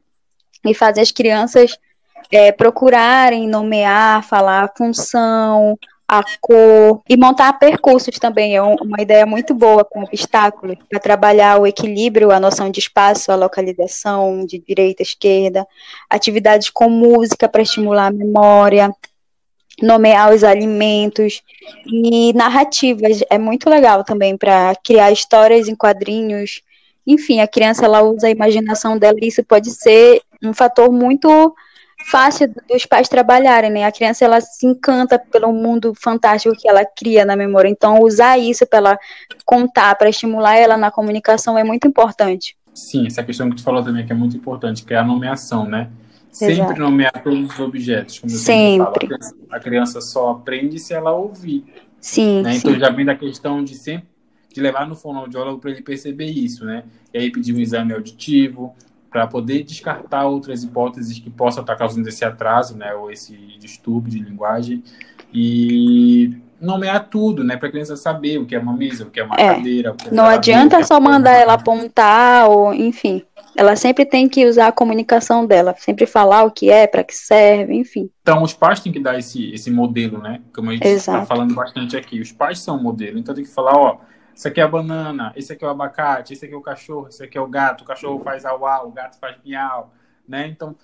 e 0.63 0.75
fazem 0.75 1.01
as 1.01 1.11
crianças 1.11 1.79
é, 2.31 2.51
procurarem, 2.51 3.47
nomear, 3.47 4.23
falar 4.23 4.65
a 4.65 4.77
função, 4.77 5.79
a 6.09 6.23
cor 6.41 7.03
e 7.07 7.15
montar 7.15 7.53
percursos 7.53 8.17
também. 8.17 8.55
É 8.55 8.61
uma 8.61 8.99
ideia 8.99 9.27
muito 9.27 9.53
boa 9.53 9.85
com 9.85 10.03
obstáculos 10.03 10.75
para 10.89 10.99
trabalhar 10.99 11.61
o 11.61 11.67
equilíbrio, 11.67 12.31
a 12.31 12.39
noção 12.39 12.71
de 12.71 12.79
espaço, 12.79 13.31
a 13.31 13.35
localização 13.35 14.43
de 14.43 14.57
direita, 14.57 15.03
esquerda, 15.03 15.67
atividades 16.09 16.71
com 16.71 16.89
música 16.89 17.47
para 17.47 17.61
estimular 17.61 18.07
a 18.07 18.11
memória 18.11 18.91
nomear 19.81 20.33
os 20.33 20.43
alimentos 20.43 21.41
e 21.85 22.33
narrativas. 22.33 23.21
É 23.29 23.37
muito 23.37 23.69
legal 23.69 24.03
também 24.03 24.35
para 24.35 24.75
criar 24.83 25.09
histórias 25.09 25.69
em 25.69 25.75
quadrinhos. 25.75 26.61
Enfim, 27.07 27.39
a 27.39 27.47
criança 27.47 27.85
ela 27.85 28.01
usa 28.01 28.27
a 28.27 28.31
imaginação 28.31 28.97
dela 28.97 29.17
e 29.21 29.27
isso 29.27 29.41
pode 29.41 29.71
ser 29.71 30.21
um 30.43 30.53
fator 30.53 30.91
muito 30.91 31.55
fácil 32.09 32.51
dos 32.67 32.85
pais 32.85 33.07
trabalharem, 33.07 33.69
né? 33.69 33.85
A 33.85 33.91
criança 33.91 34.25
ela 34.25 34.41
se 34.41 34.65
encanta 34.65 35.19
pelo 35.19 35.53
mundo 35.53 35.93
fantástico 35.95 36.55
que 36.57 36.67
ela 36.67 36.83
cria 36.83 37.23
na 37.23 37.35
memória. 37.35 37.69
Então, 37.69 37.99
usar 38.01 38.37
isso 38.37 38.65
para 38.65 38.79
ela 38.79 38.99
contar, 39.45 39.95
para 39.95 40.09
estimular 40.09 40.55
ela 40.55 40.75
na 40.75 40.89
comunicação 40.89 41.57
é 41.57 41.63
muito 41.63 41.87
importante. 41.87 42.55
Sim, 42.73 43.05
essa 43.05 43.23
questão 43.23 43.49
que 43.49 43.57
tu 43.57 43.63
falou 43.63 43.83
também 43.83 44.05
que 44.05 44.11
é 44.11 44.15
muito 44.15 44.35
importante, 44.35 44.83
que 44.83 44.93
é 44.93 44.97
a 44.97 45.03
nomeação, 45.03 45.65
né? 45.65 45.89
Sempre 46.31 46.55
Exato. 46.55 46.79
nomear 46.79 47.23
todos 47.23 47.51
os 47.51 47.59
objetos, 47.59 48.19
como 48.19 48.31
eu 48.31 48.37
sempre. 48.37 49.07
Falo. 49.07 49.35
A 49.51 49.59
criança 49.59 49.99
só 50.01 50.31
aprende 50.31 50.79
se 50.79 50.93
ela 50.93 51.11
ouvir. 51.11 51.65
Sim, 51.99 52.41
né? 52.41 52.55
Então 52.55 52.73
sim. 52.73 52.79
já 52.79 52.89
vem 52.89 53.05
da 53.05 53.15
questão 53.15 53.63
de 53.63 53.75
sempre 53.75 54.07
de 54.51 54.59
levar 54.61 54.87
no 54.87 54.95
fonoaudiólogo 54.95 55.59
para 55.59 55.71
ele 55.71 55.81
perceber 55.81 56.25
isso, 56.25 56.65
né? 56.65 56.83
E 57.13 57.19
aí 57.19 57.31
pedir 57.31 57.53
um 57.53 57.59
exame 57.59 57.93
auditivo 57.93 58.75
para 59.09 59.27
poder 59.27 59.63
descartar 59.63 60.25
outras 60.25 60.63
hipóteses 60.63 61.19
que 61.19 61.29
possam 61.29 61.61
estar 61.61 61.75
causando 61.75 62.07
esse 62.07 62.23
atraso, 62.23 62.77
né? 62.77 62.93
Ou 62.93 63.11
esse 63.11 63.35
distúrbio 63.59 64.11
de 64.11 64.19
linguagem 64.19 64.83
e 65.33 66.37
nomear 66.59 67.07
tudo, 67.09 67.43
né? 67.43 67.57
Para 67.57 67.69
a 67.69 67.71
criança 67.71 67.95
saber 67.95 68.37
o 68.37 68.45
que 68.45 68.55
é 68.55 68.59
uma 68.59 68.73
mesa, 68.73 69.05
o 69.05 69.09
que 69.09 69.19
é 69.19 69.23
uma 69.23 69.35
é. 69.35 69.55
cadeira. 69.55 69.95
É 70.05 70.13
Não 70.13 70.25
adianta 70.25 70.77
é 70.77 70.83
só 70.83 70.99
mandar 70.99 71.33
ela 71.33 71.53
apontar 71.53 72.49
ou, 72.49 72.73
enfim. 72.73 73.23
Ela 73.55 73.75
sempre 73.75 74.05
tem 74.05 74.29
que 74.29 74.45
usar 74.45 74.67
a 74.67 74.71
comunicação 74.71 75.45
dela, 75.45 75.75
sempre 75.77 76.05
falar 76.05 76.43
o 76.43 76.51
que 76.51 76.69
é, 76.69 76.85
para 76.87 77.03
que 77.03 77.15
serve, 77.15 77.73
enfim. 77.75 78.09
Então, 78.21 78.43
os 78.43 78.53
pais 78.53 78.79
têm 78.79 78.91
que 78.91 78.99
dar 78.99 79.17
esse, 79.17 79.51
esse 79.51 79.71
modelo, 79.71 80.19
né? 80.19 80.39
Como 80.53 80.69
a 80.69 80.73
gente 80.73 80.87
está 80.87 81.25
falando 81.25 81.53
bastante 81.55 81.97
aqui. 81.97 82.21
Os 82.21 82.31
pais 82.31 82.59
são 82.59 82.77
o 82.77 82.83
modelo, 82.83 83.17
então 83.17 83.33
tem 83.33 83.43
que 83.43 83.49
falar, 83.49 83.75
ó, 83.75 83.97
esse 84.39 84.47
aqui 84.47 84.61
é 84.61 84.63
a 84.63 84.67
banana, 84.67 85.33
esse 85.35 85.51
aqui 85.51 85.65
é 85.65 85.67
o 85.67 85.71
abacate, 85.71 86.31
esse 86.31 86.45
aqui 86.45 86.53
é 86.53 86.57
o 86.57 86.61
cachorro, 86.61 87.09
esse 87.09 87.21
aqui 87.21 87.37
é 87.37 87.41
o 87.41 87.47
gato, 87.47 87.81
o 87.81 87.85
cachorro 87.85 88.19
faz 88.19 88.45
au, 88.45 88.87
o 88.87 88.91
gato 88.91 89.19
faz 89.19 89.35
miau, 89.43 89.93
né? 90.25 90.47
Então, 90.47 90.75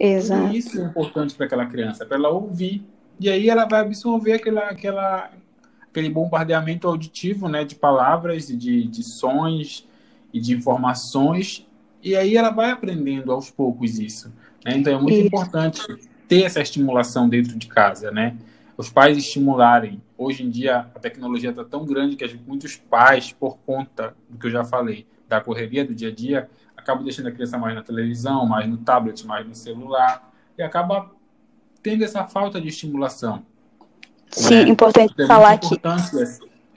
isso 0.54 0.82
é 0.82 0.84
importante 0.84 1.36
para 1.36 1.46
aquela 1.46 1.66
criança, 1.66 2.06
para 2.06 2.18
ela 2.18 2.30
ouvir. 2.30 2.86
E 3.18 3.30
aí 3.30 3.50
ela 3.50 3.64
vai 3.66 3.80
absorver 3.80 4.34
aquela, 4.34 4.70
aquela, 4.70 5.32
aquele 5.90 6.10
bombardeamento 6.10 6.86
auditivo, 6.86 7.48
né, 7.48 7.64
de 7.64 7.76
palavras, 7.76 8.48
de, 8.48 8.88
de 8.88 9.04
sons 9.04 9.88
e 10.34 10.40
de 10.42 10.54
informações 10.54 11.66
e 12.06 12.16
aí 12.16 12.38
ela 12.38 12.52
vai 12.52 12.70
aprendendo 12.70 13.32
aos 13.32 13.50
poucos 13.50 13.98
isso. 13.98 14.32
Né? 14.64 14.78
Então 14.78 14.94
é 14.94 15.02
muito 15.02 15.18
isso. 15.18 15.26
importante 15.26 15.82
ter 16.28 16.44
essa 16.44 16.62
estimulação 16.62 17.28
dentro 17.28 17.58
de 17.58 17.66
casa, 17.66 18.12
né? 18.12 18.38
Os 18.78 18.92
pais 18.92 19.18
estimularem. 19.18 20.00
Hoje 20.18 20.44
em 20.44 20.50
dia 20.50 20.88
a 20.96 21.00
tecnologia 21.00 21.50
está 21.50 21.64
tão 21.64 21.86
grande 21.86 22.16
que 22.16 22.40
muitos 22.48 22.78
pais, 22.78 23.32
por 23.34 23.58
conta 23.58 24.16
do 24.30 24.38
que 24.38 24.48
eu 24.48 24.52
já 24.52 24.64
falei, 24.64 25.06
da 25.28 25.42
correria 25.42 25.86
do 25.86 25.94
dia 25.94 26.10
a 26.10 26.12
dia, 26.14 26.50
acabam 26.78 27.04
deixando 27.04 27.28
a 27.28 27.32
criança 27.32 27.58
mais 27.58 27.76
na 27.76 27.82
televisão, 27.82 28.46
mais 28.46 28.68
no 28.70 28.78
tablet, 28.78 29.26
mais 29.26 29.46
no 29.46 29.56
celular, 29.56 30.32
e 30.58 30.64
acaba 30.64 31.12
tendo 31.82 32.04
essa 32.04 32.26
falta 32.26 32.62
de 32.62 32.68
estimulação. 32.68 33.44
Sim, 34.32 34.64
né? 34.66 34.70
importante 34.70 35.14
é 35.22 35.28
falar. 35.28 35.56
Importante 35.56 36.16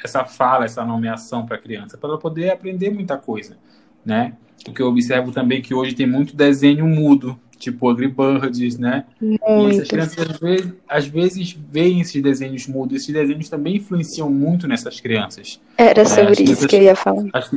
essa 0.03 0.25
fala, 0.25 0.65
essa 0.65 0.85
nomeação 0.85 1.45
para 1.45 1.57
a 1.57 1.59
criança, 1.59 1.99
para 1.99 2.11
ela 2.11 2.19
poder 2.19 2.51
aprender 2.51 2.91
muita 2.91 3.17
coisa, 3.17 3.57
né? 4.05 4.37
Porque 4.65 4.83
eu 4.83 4.89
observo 4.89 5.33
também 5.33 5.63
que 5.63 5.75
hoje 5.75 5.95
tem 5.95 6.07
muito 6.07 6.37
desenho 6.37 6.87
mudo, 6.87 7.39
tipo 7.59 7.89
Angry 7.89 8.09
Birds, 8.09 8.79
né? 8.79 9.05
Muito. 9.21 9.43
E 9.45 9.71
essas 9.71 9.89
crianças 9.89 10.31
às 10.31 10.39
vezes, 10.39 10.73
às 10.89 11.07
vezes 11.07 11.53
veem 11.53 12.01
esses 12.01 12.23
desenhos 12.23 12.67
mudos. 12.67 12.97
Esses 12.97 13.13
desenhos 13.13 13.49
também 13.49 13.77
influenciam 13.77 14.31
muito 14.31 14.67
nessas 14.67 15.01
crianças. 15.01 15.61
Era 15.77 16.05
sobre 16.05 16.29
é, 16.29 16.33
isso 16.33 16.43
crianças, 16.43 16.67
que 16.67 16.77
eu 16.77 16.83
ia 16.83 16.97
falar. 16.97 17.25
As, 17.33 17.51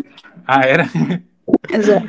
ah, 0.45 0.61
era? 0.65 0.89
Exato. 1.69 2.07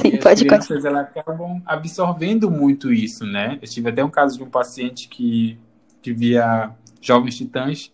Sim, 0.00 0.08
e 0.08 0.18
pode 0.18 0.42
as 0.42 0.66
crianças 0.66 0.84
elas 0.84 1.02
acabam 1.02 1.62
absorvendo 1.64 2.50
muito 2.50 2.92
isso, 2.92 3.24
né? 3.24 3.58
Eu 3.62 3.68
tive 3.68 3.88
até 3.88 4.04
um 4.04 4.10
caso 4.10 4.36
de 4.36 4.42
um 4.42 4.50
paciente 4.50 5.08
que, 5.08 5.58
que 6.02 6.12
via 6.12 6.70
Jovens 7.00 7.36
Titãs 7.36 7.92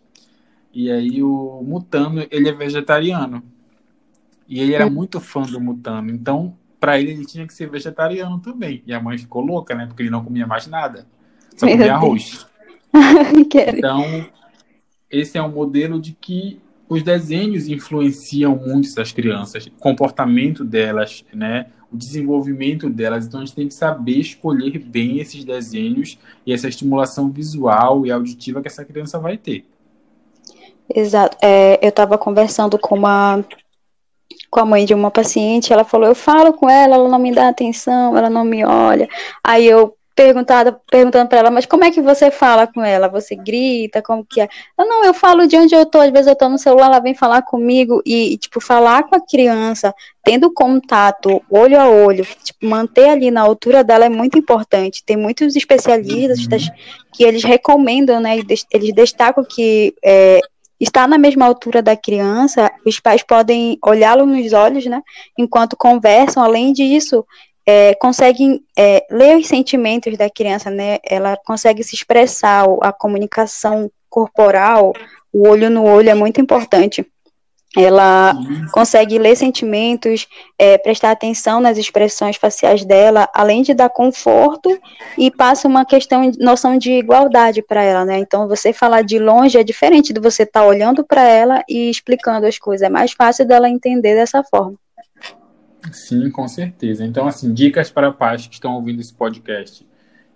e 0.72 0.90
aí 0.90 1.22
o 1.22 1.62
Mutano, 1.62 2.27
ele 2.31 2.48
é 2.48 2.53
vegetariano. 2.53 3.42
E 4.48 4.61
ele 4.61 4.75
era 4.75 4.87
hum. 4.87 4.90
muito 4.90 5.20
fã 5.20 5.42
do 5.42 5.61
Mutano. 5.61 6.11
Então, 6.11 6.57
para 6.83 6.99
ele, 6.99 7.12
ele 7.12 7.25
tinha 7.25 7.47
que 7.47 7.55
ser 7.55 7.71
vegetariano 7.71 8.40
também. 8.40 8.83
E 8.85 8.92
a 8.92 9.01
mãe 9.01 9.16
ficou 9.16 9.40
louca, 9.40 9.73
né? 9.73 9.87
Porque 9.87 10.03
ele 10.03 10.11
não 10.11 10.25
comia 10.25 10.49
mais 10.49 10.66
nada. 10.66 11.07
Só 11.57 11.64
Meu 11.64 11.77
comia 11.77 11.95
arroz. 11.95 12.45
então, 13.68 14.27
esse 15.09 15.38
é 15.38 15.42
um 15.42 15.53
modelo 15.53 16.01
de 16.01 16.11
que 16.12 16.59
os 16.88 17.01
desenhos 17.05 17.68
influenciam 17.68 18.57
muito 18.57 18.88
essas 18.88 19.12
crianças, 19.12 19.66
o 19.66 19.71
comportamento 19.79 20.64
delas, 20.64 21.25
né? 21.33 21.66
O 21.92 21.97
desenvolvimento 21.97 22.90
delas. 22.90 23.27
Então, 23.27 23.40
a 23.40 23.45
gente 23.45 23.55
tem 23.55 23.68
que 23.68 23.75
saber 23.75 24.18
escolher 24.18 24.77
bem 24.81 25.21
esses 25.21 25.45
desenhos 25.45 26.18
e 26.45 26.53
essa 26.53 26.66
estimulação 26.66 27.31
visual 27.31 28.05
e 28.05 28.11
auditiva 28.11 28.61
que 28.61 28.66
essa 28.66 28.85
criança 28.85 29.21
vai 29.21 29.37
ter. 29.37 29.64
Exato. 30.92 31.37
É, 31.40 31.79
eu 31.81 31.90
estava 31.90 32.18
conversando 32.18 32.77
com 32.77 32.97
uma 32.97 33.45
com 34.53 34.61
a 34.61 34.67
mãe 34.67 34.85
de 34.85 34.93
uma 34.93 35.11
paciente, 35.11 35.73
ela 35.73 35.83
falou, 35.83 36.07
eu 36.07 36.15
falo 36.15 36.53
com 36.53 36.69
ela, 36.69 36.97
ela 36.97 37.09
não 37.09 37.19
me 37.19 37.33
dá 37.33 37.49
atenção, 37.49 38.15
ela 38.15 38.29
não 38.29 38.45
me 38.45 38.62
olha. 38.62 39.09
Aí 39.43 39.67
eu 39.67 39.97
perguntada, 40.15 40.79
perguntando 40.91 41.27
para 41.27 41.38
ela, 41.38 41.51
mas 41.51 41.65
como 41.65 41.85
é 41.85 41.91
que 41.91 42.03
você 42.03 42.31
fala 42.31 42.67
com 42.67 42.85
ela? 42.85 43.09
Você 43.09 43.35
grita, 43.35 44.03
como 44.03 44.23
que 44.23 44.43
é? 44.43 44.49
Eu, 44.79 44.87
não, 44.87 45.03
eu 45.07 45.15
falo 45.15 45.47
de 45.47 45.57
onde 45.57 45.75
eu 45.75 45.87
tô, 45.87 46.03
às 46.03 46.11
vezes 46.11 46.27
eu 46.27 46.37
tô 46.37 46.51
no 46.51 46.59
celular, 46.59 46.88
ela 46.88 47.01
vem 47.01 47.15
falar 47.15 47.41
comigo 47.41 48.03
e, 48.05 48.37
tipo, 48.37 48.61
falar 48.61 49.05
com 49.05 49.17
a 49.17 49.27
criança, 49.27 49.95
tendo 50.23 50.53
contato, 50.53 51.43
olho 51.49 51.81
a 51.81 51.88
olho, 51.88 52.27
tipo, 52.45 52.67
manter 52.67 53.09
ali 53.09 53.31
na 53.31 53.41
altura 53.41 53.83
dela 53.83 54.05
é 54.05 54.11
muito 54.11 54.38
importante. 54.38 55.03
Tem 55.03 55.17
muitos 55.17 55.57
especialistas 55.57 56.67
uhum. 56.67 56.75
que 57.11 57.25
eles 57.25 57.43
recomendam, 57.43 58.21
né, 58.21 58.37
eles 58.71 58.93
destacam 58.95 59.43
que 59.43 59.95
é, 60.05 60.41
está 60.83 61.07
na 61.07 61.16
mesma 61.16 61.47
altura 61.47 61.81
da 61.81 61.97
criança, 61.97 62.71
os 62.85 62.99
pais 62.99 63.23
podem 63.23 63.79
olhá-lo 63.85 64.27
nos 64.27 64.53
olhos, 64.53 64.85
né, 64.87 65.01
enquanto 65.38 65.77
conversam. 65.77 66.42
Além 66.42 66.73
disso, 66.73 67.25
é, 67.66 67.95
conseguem 67.95 68.61
é, 68.77 69.07
ler 69.11 69.37
os 69.37 69.47
sentimentos 69.47 70.16
da 70.16 70.29
criança, 70.29 70.68
né? 70.71 70.99
Ela 71.05 71.37
consegue 71.47 71.85
se 71.85 71.95
expressar, 71.95 72.64
a 72.83 72.92
comunicação 72.92 73.90
corporal, 74.11 74.92
o 75.33 75.49
olho 75.49 75.71
no 75.71 75.85
olho 75.85 76.11
é 76.11 76.14
muito 76.14 76.40
importante. 76.40 77.07
Ela 77.77 78.35
consegue 78.71 79.19
ler 79.19 79.35
sentimentos, 79.35 80.27
é, 80.59 80.77
prestar 80.77 81.11
atenção 81.11 81.59
nas 81.59 81.79
expressões 81.79 82.37
faciais 82.37 82.85
dela, 82.85 83.29
além 83.33 83.63
de 83.63 83.73
dar 83.73 83.89
conforto 83.89 84.79
e 85.17 85.31
passa 85.31 85.67
uma 85.67 85.85
questão, 85.85 86.31
noção 86.39 86.77
de 86.77 86.93
igualdade 86.93 87.63
para 87.63 87.83
ela, 87.83 88.05
né? 88.05 88.19
Então, 88.19 88.47
você 88.47 88.75
falar 88.75 89.03
de 89.03 89.19
longe 89.19 89.57
é 89.57 89.65
diferente 89.65 90.13
de 90.13 90.21
você 90.21 90.43
estar 90.43 90.61
tá 90.61 90.67
olhando 90.67 91.03
para 91.03 91.23
ela 91.23 91.63
e 91.67 91.89
explicando 91.89 92.47
as 92.47 92.59
coisas. 92.59 92.87
É 92.87 92.91
mais 92.91 93.13
fácil 93.13 93.47
dela 93.47 93.71
entender 93.71 94.15
dessa 94.15 94.45
forma. 94.45 94.77
Sim, 95.91 96.31
com 96.31 96.47
certeza. 96.47 97.05
Então, 97.05 97.27
assim, 97.27 97.53
dicas 97.53 97.91
para 97.91 98.13
pais 98.13 98.47
que 98.47 98.55
estão 98.55 98.75
ouvindo 98.75 99.01
esse 99.01 99.13
podcast, 99.13 99.87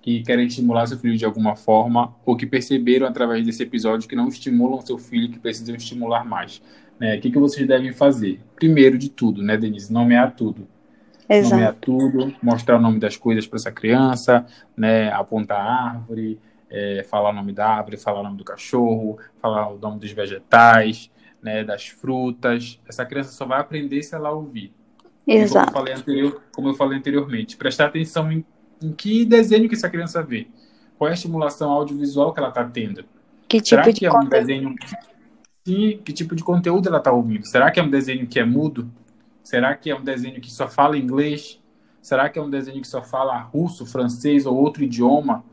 que 0.01 0.22
querem 0.22 0.46
estimular 0.46 0.87
seu 0.87 0.99
filho 0.99 1.16
de 1.16 1.25
alguma 1.25 1.55
forma, 1.55 2.14
ou 2.25 2.37
que 2.37 2.46
perceberam 2.46 3.07
através 3.07 3.44
desse 3.44 3.62
episódio 3.62 4.09
que 4.09 4.16
não 4.16 4.29
estimulam 4.29 4.81
seu 4.81 4.99
filho, 4.99 5.31
que 5.31 5.38
precisam 5.38 5.77
estimular 5.77 6.25
mais. 6.25 6.62
Né? 6.98 7.16
O 7.16 7.20
que, 7.20 7.30
que 7.30 7.38
vocês 7.38 7.66
devem 7.66 7.92
fazer? 7.92 8.40
Primeiro 8.54 8.96
de 8.96 9.11
tudo, 9.11 9.42
né, 9.42 9.56
Denise? 9.56 9.92
Nomear 9.92 10.35
tudo. 10.35 10.66
Exato. 11.28 11.54
Nomear 11.54 11.74
tudo, 11.74 12.35
mostrar 12.42 12.76
o 12.76 12.80
nome 12.80 12.98
das 12.98 13.16
coisas 13.16 13.46
para 13.46 13.56
essa 13.56 13.72
criança, 13.72 14.46
né? 14.76 15.11
Apontar 15.12 15.59
a 15.59 15.90
árvore, 15.90 16.38
é, 16.70 17.04
falar 17.09 17.30
o 17.30 17.32
nome 17.32 17.52
da 17.52 17.68
árvore, 17.68 17.96
falar 17.96 18.20
o 18.20 18.22
nome 18.22 18.37
do 18.37 18.44
cachorro, 18.44 19.18
falar 19.40 19.68
o 19.68 19.78
nome 19.78 19.98
dos 19.98 20.11
vegetais, 20.12 21.11
né? 21.42 21.64
Das 21.64 21.88
frutas. 21.88 22.80
Essa 22.88 23.04
criança 23.04 23.32
só 23.32 23.44
vai 23.44 23.61
aprender 23.61 24.02
se 24.02 24.14
ela 24.14 24.30
ouvir. 24.30 24.72
Exato. 25.26 25.72
Como 25.72 25.78
eu 25.78 25.82
falei, 25.82 25.94
anterior, 25.94 26.42
como 26.52 26.68
eu 26.68 26.74
falei 26.74 26.98
anteriormente, 26.98 27.56
prestar 27.56 27.87
atenção 27.87 28.30
em, 28.30 28.44
em 28.80 28.92
que 28.92 29.24
desenho 29.24 29.68
que 29.68 29.74
essa 29.74 29.90
criança 29.90 30.22
vê. 30.22 30.46
Qual 30.96 31.09
é 31.09 31.11
a 31.11 31.14
estimulação 31.14 31.70
audiovisual 31.70 32.32
que 32.32 32.38
ela 32.38 32.48
está 32.50 32.64
tendo? 32.64 33.04
Que 33.48 33.59
tipo 33.61 33.68
Será 33.68 33.82
de 33.82 33.92
que 33.92 34.06
é 34.06 34.12
um 34.12 34.24
desenho 34.28 34.74
Sim, 35.66 36.00
que 36.05 36.12
tipo 36.12 36.37
de 36.37 36.44
conteúdo 36.44 36.88
ela 36.88 36.98
está 36.98 37.11
ouvindo? 37.11 37.44
Será 37.44 37.72
que 37.72 37.81
é 37.81 37.83
um 37.83 37.90
desenho 37.90 38.24
que 38.29 38.38
é 38.38 38.44
mudo? 38.44 38.88
Será 39.42 39.74
que 39.74 39.90
é 39.90 39.96
um 39.96 40.05
desenho 40.05 40.40
que 40.40 40.48
só 40.48 40.68
fala 40.68 40.96
inglês? 40.96 41.61
Será 42.00 42.29
que 42.29 42.38
é 42.38 42.42
um 42.42 42.48
desenho 42.48 42.81
que 42.81 42.87
só 42.87 43.02
fala 43.02 43.37
russo, 43.40 43.85
francês 43.85 44.46
ou 44.46 44.57
outro 44.57 44.85
idioma? 44.85 45.44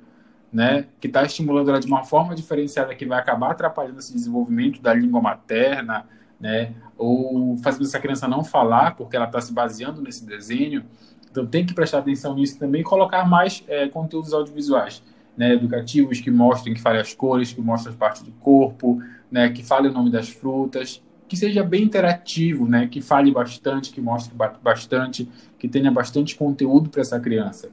Né, 0.52 0.86
que 1.02 1.08
está 1.08 1.24
estimulando 1.24 1.70
ela 1.70 1.80
de 1.80 1.88
uma 1.88 2.04
forma 2.04 2.36
diferenciada 2.36 2.94
que 2.94 3.08
vai 3.08 3.18
acabar 3.18 3.50
atrapalhando 3.50 3.98
esse 3.98 4.14
desenvolvimento 4.14 4.80
da 4.80 4.94
língua 4.94 5.20
materna, 5.20 6.06
né, 6.40 6.76
ou 6.96 7.58
fazendo 7.58 7.86
essa 7.86 8.00
criança 8.00 8.28
não 8.28 8.44
falar 8.44 8.96
porque 8.96 9.16
ela 9.16 9.26
está 9.26 9.42
se 9.42 9.52
baseando 9.52 10.00
nesse 10.00 10.24
desenho. 10.24 10.86
Então 11.32 11.48
tem 11.48 11.66
que 11.66 11.74
prestar 11.74 11.98
atenção 11.98 12.36
nisso 12.36 12.60
também 12.60 12.82
e 12.82 12.84
colocar 12.84 13.28
mais 13.28 13.64
é, 13.68 13.88
conteúdos 13.88 14.32
audiovisuais, 14.32 15.02
né, 15.36 15.54
educativos 15.54 16.22
que 16.22 16.30
mostrem, 16.30 16.76
que 16.76 16.82
falem 16.82 17.02
as 17.02 17.16
cores, 17.16 17.52
que 17.52 17.60
mostrem 17.60 17.92
as 17.92 17.98
partes 17.98 18.22
do 18.22 18.32
corpo, 18.34 19.02
né, 19.34 19.50
que 19.50 19.64
fale 19.64 19.88
o 19.88 19.92
nome 19.92 20.12
das 20.12 20.30
frutas, 20.30 21.02
que 21.28 21.36
seja 21.36 21.64
bem 21.64 21.84
interativo, 21.84 22.68
né, 22.68 22.88
que 22.88 23.02
fale 23.02 23.32
bastante, 23.32 23.92
que 23.92 24.00
mostre 24.00 24.32
bastante, 24.62 25.28
que 25.58 25.68
tenha 25.68 25.92
bastante 25.92 26.36
conteúdo 26.36 26.88
para 26.92 27.02
essa 27.02 27.20
criança, 27.20 27.70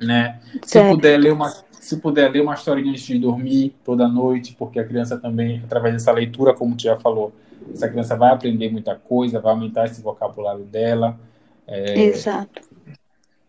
né? 0.00 0.38
Se 0.62 0.80
puder 0.88 1.18
ler 1.18 1.32
uma 1.32 1.52
se 1.80 1.98
puder 1.98 2.30
ler 2.32 2.42
uma 2.42 2.54
historinha 2.54 2.90
antes 2.90 3.02
de 3.02 3.16
dormir 3.16 3.76
toda 3.84 4.08
noite, 4.08 4.56
porque 4.58 4.80
a 4.80 4.84
criança 4.84 5.16
também, 5.16 5.60
através 5.64 5.94
dessa 5.94 6.10
leitura, 6.10 6.52
como 6.52 6.74
tu 6.74 6.82
já 6.82 6.96
falou, 6.96 7.32
essa 7.72 7.88
criança 7.88 8.16
vai 8.16 8.32
aprender 8.32 8.68
muita 8.70 8.96
coisa, 8.96 9.38
vai 9.38 9.52
aumentar 9.52 9.84
esse 9.84 10.02
vocabulário 10.02 10.64
dela. 10.64 11.16
É, 11.64 11.96
Exato. 11.96 12.60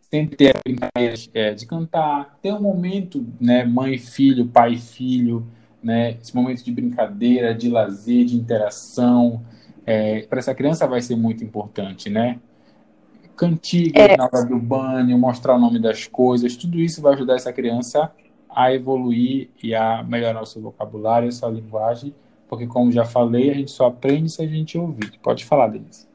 Sempre 0.02 0.36
ter 0.38 0.56
a 0.56 0.60
brincadeira 0.64 1.16
é, 1.34 1.54
de 1.56 1.66
cantar, 1.66 2.38
ter 2.40 2.54
um 2.54 2.62
momento, 2.62 3.26
né, 3.42 3.66
mãe 3.66 3.98
filho, 3.98 4.46
pai 4.46 4.74
e 4.74 4.80
filho, 4.80 5.44
né? 5.88 6.18
Esse 6.22 6.36
momento 6.36 6.66
de 6.66 6.70
brincadeira, 6.70 7.56
de 7.56 7.70
lazer, 7.70 8.26
de 8.26 8.36
interação, 8.36 9.42
é, 9.86 10.24
para 10.24 10.40
essa 10.40 10.54
criança 10.54 10.86
vai 10.86 11.02
ser 11.02 11.16
muito 11.16 11.46
importante, 11.46 12.10
né? 12.10 12.40
Cantiga 13.38 14.02
é. 14.02 14.18
na 14.18 14.26
hora 14.26 14.44
do 14.44 14.60
banho, 14.60 15.18
mostrar 15.18 15.56
o 15.56 15.60
nome 15.60 15.80
das 15.80 16.06
coisas, 16.06 16.58
tudo 16.58 16.78
isso 16.78 17.02
vai 17.02 17.14
ajudar 17.14 17.36
essa 17.36 17.54
criança 17.54 18.12
a 18.50 18.74
evoluir 18.74 19.50
e 19.64 19.74
a 19.74 20.04
melhorar 20.04 20.42
o 20.42 20.46
seu 20.46 20.62
vocabulário, 20.62 21.30
a 21.30 21.32
sua 21.32 21.50
linguagem, 21.50 22.14
porque 22.50 22.68
como 22.68 22.92
já 22.92 23.06
falei, 23.06 23.50
a 23.50 23.54
gente 23.54 23.72
só 23.72 23.86
aprende 23.86 24.30
se 24.30 24.42
a 24.42 24.48
gente 24.48 24.78
ouvir. 24.78 25.14
Pode 25.24 25.46
falar, 25.46 25.68
Denise 25.68 26.07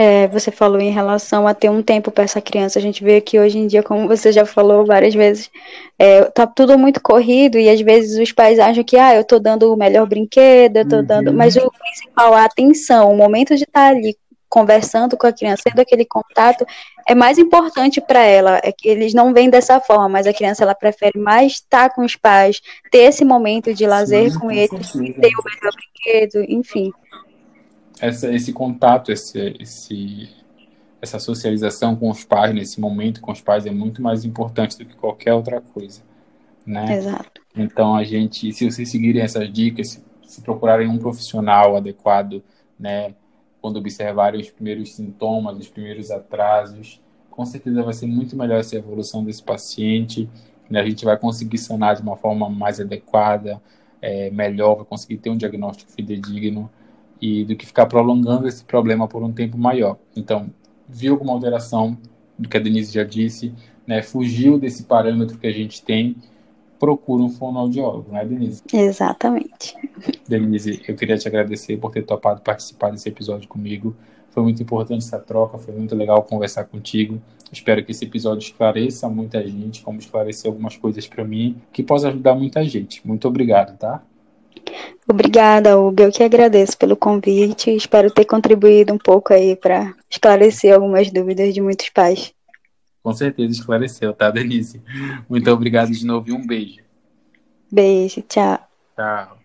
é, 0.00 0.28
você 0.28 0.52
falou 0.52 0.80
em 0.80 0.92
relação 0.92 1.44
a 1.48 1.52
ter 1.52 1.68
um 1.68 1.82
tempo 1.82 2.12
para 2.12 2.22
essa 2.22 2.40
criança. 2.40 2.78
A 2.78 2.82
gente 2.82 3.02
vê 3.02 3.20
que 3.20 3.36
hoje 3.36 3.58
em 3.58 3.66
dia, 3.66 3.82
como 3.82 4.06
você 4.06 4.30
já 4.30 4.46
falou 4.46 4.86
várias 4.86 5.12
vezes, 5.12 5.50
é, 5.98 6.22
tá 6.26 6.46
tudo 6.46 6.78
muito 6.78 7.00
corrido 7.02 7.58
e 7.58 7.68
às 7.68 7.80
vezes 7.80 8.16
os 8.16 8.30
pais 8.30 8.60
acham 8.60 8.84
que, 8.84 8.96
ah, 8.96 9.16
eu 9.16 9.24
tô 9.24 9.40
dando 9.40 9.74
o 9.74 9.76
melhor 9.76 10.06
brinquedo, 10.06 10.76
eu 10.76 10.88
tô 10.88 10.96
uhum. 10.98 11.04
dando. 11.04 11.32
Mas 11.32 11.56
o 11.56 11.68
principal, 11.68 12.32
a 12.32 12.44
atenção, 12.44 13.10
o 13.10 13.16
momento 13.16 13.56
de 13.56 13.64
estar 13.64 13.88
tá 13.90 13.96
ali 13.96 14.16
conversando 14.48 15.16
com 15.16 15.26
a 15.26 15.32
criança, 15.32 15.64
tendo 15.64 15.80
aquele 15.80 16.04
contato, 16.04 16.64
é 17.08 17.12
mais 17.12 17.36
importante 17.36 18.00
para 18.00 18.22
ela. 18.22 18.60
É 18.62 18.70
que 18.70 18.88
eles 18.88 19.12
não 19.12 19.34
vêm 19.34 19.50
dessa 19.50 19.80
forma, 19.80 20.08
mas 20.08 20.28
a 20.28 20.32
criança 20.32 20.62
ela 20.62 20.76
prefere 20.76 21.18
mais 21.18 21.54
estar 21.54 21.92
com 21.92 22.04
os 22.04 22.14
pais, 22.14 22.60
ter 22.92 22.98
esse 22.98 23.24
momento 23.24 23.74
de 23.74 23.84
lazer 23.84 24.30
Sim, 24.30 24.38
com 24.38 24.48
eles, 24.48 24.92
ter 24.92 25.32
o 25.34 25.42
melhor 25.44 25.72
brinquedo, 25.74 26.44
enfim 26.48 26.92
essa, 28.00 28.32
esse 28.32 28.52
contato, 28.52 29.10
esse, 29.10 29.56
esse, 29.60 30.28
essa 31.00 31.18
socialização 31.18 31.96
com 31.96 32.10
os 32.10 32.24
pais, 32.24 32.54
nesse 32.54 32.80
momento 32.80 33.20
com 33.20 33.32
os 33.32 33.40
pais, 33.40 33.66
é 33.66 33.70
muito 33.70 34.02
mais 34.02 34.24
importante 34.24 34.78
do 34.78 34.84
que 34.84 34.96
qualquer 34.96 35.34
outra 35.34 35.60
coisa. 35.60 36.02
Né? 36.66 36.98
Exato. 36.98 37.40
Então, 37.56 37.94
a 37.94 38.04
gente, 38.04 38.52
se 38.52 38.70
vocês 38.70 38.90
seguirem 38.90 39.22
essas 39.22 39.52
dicas, 39.52 39.88
se, 39.88 40.04
se 40.26 40.42
procurarem 40.42 40.88
um 40.88 40.98
profissional 40.98 41.76
adequado, 41.76 42.42
né, 42.78 43.14
quando 43.60 43.78
observarem 43.78 44.40
os 44.40 44.50
primeiros 44.50 44.94
sintomas, 44.94 45.58
os 45.58 45.68
primeiros 45.68 46.10
atrasos, 46.10 47.00
com 47.30 47.44
certeza 47.44 47.82
vai 47.82 47.94
ser 47.94 48.06
muito 48.06 48.36
melhor 48.36 48.60
essa 48.60 48.76
evolução 48.76 49.24
desse 49.24 49.42
paciente, 49.42 50.28
né, 50.70 50.80
a 50.80 50.84
gente 50.88 51.04
vai 51.04 51.16
conseguir 51.16 51.58
sanar 51.58 51.96
de 51.96 52.02
uma 52.02 52.16
forma 52.16 52.48
mais 52.48 52.78
adequada, 52.78 53.60
é, 54.00 54.30
melhor, 54.30 54.76
vai 54.76 54.84
conseguir 54.84 55.18
ter 55.18 55.30
um 55.30 55.36
diagnóstico 55.36 55.90
fidedigno 55.90 56.70
e 57.20 57.44
do 57.44 57.56
que 57.56 57.66
ficar 57.66 57.86
prolongando 57.86 58.46
esse 58.46 58.64
problema 58.64 59.08
por 59.08 59.22
um 59.22 59.32
tempo 59.32 59.58
maior. 59.58 59.96
Então, 60.16 60.50
viu 60.88 61.12
alguma 61.14 61.32
alteração 61.32 61.96
do 62.38 62.48
que 62.48 62.56
a 62.56 62.60
Denise 62.60 62.92
já 62.92 63.04
disse, 63.04 63.52
né, 63.86 64.02
fugiu 64.02 64.58
desse 64.58 64.84
parâmetro 64.84 65.38
que 65.38 65.46
a 65.46 65.52
gente 65.52 65.82
tem, 65.82 66.16
procura 66.78 67.22
um 67.22 67.28
fonoaudiólogo, 67.28 68.12
né, 68.12 68.24
Denise? 68.24 68.62
Exatamente. 68.72 69.74
Denise, 70.28 70.80
eu 70.86 70.94
queria 70.94 71.18
te 71.18 71.26
agradecer 71.26 71.76
por 71.76 71.90
ter 71.90 72.02
topado 72.02 72.40
participar 72.40 72.90
desse 72.90 73.08
episódio 73.08 73.48
comigo. 73.48 73.96
Foi 74.30 74.42
muito 74.42 74.62
importante 74.62 75.04
essa 75.04 75.18
troca, 75.18 75.58
foi 75.58 75.74
muito 75.74 75.94
legal 75.96 76.22
conversar 76.22 76.64
contigo. 76.64 77.20
Espero 77.50 77.84
que 77.84 77.90
esse 77.90 78.04
episódio 78.04 78.44
esclareça 78.44 79.08
muita 79.08 79.44
gente, 79.46 79.82
como 79.82 79.98
esclarecer 79.98 80.48
algumas 80.48 80.76
coisas 80.76 81.06
para 81.06 81.24
mim, 81.24 81.56
que 81.72 81.82
possa 81.82 82.08
ajudar 82.08 82.34
muita 82.34 82.62
gente. 82.62 83.04
Muito 83.06 83.26
obrigado, 83.26 83.76
tá? 83.76 84.02
Obrigada, 85.08 85.78
Hugo. 85.78 86.02
Eu 86.02 86.12
que 86.12 86.22
agradeço 86.22 86.76
pelo 86.76 86.96
convite. 86.96 87.74
Espero 87.74 88.10
ter 88.10 88.24
contribuído 88.24 88.92
um 88.92 88.98
pouco 88.98 89.32
aí 89.32 89.56
para 89.56 89.94
esclarecer 90.10 90.74
algumas 90.74 91.10
dúvidas 91.10 91.54
de 91.54 91.60
muitos 91.60 91.88
pais. 91.88 92.32
Com 93.02 93.12
certeza 93.12 93.52
esclareceu, 93.52 94.12
tá, 94.12 94.30
Denise? 94.30 94.82
Muito 95.28 95.50
obrigado 95.50 95.90
de 95.90 96.04
novo 96.04 96.28
e 96.28 96.32
um 96.32 96.46
beijo. 96.46 96.80
Beijo, 97.70 98.22
tchau. 98.22 98.58
Tchau. 98.94 99.38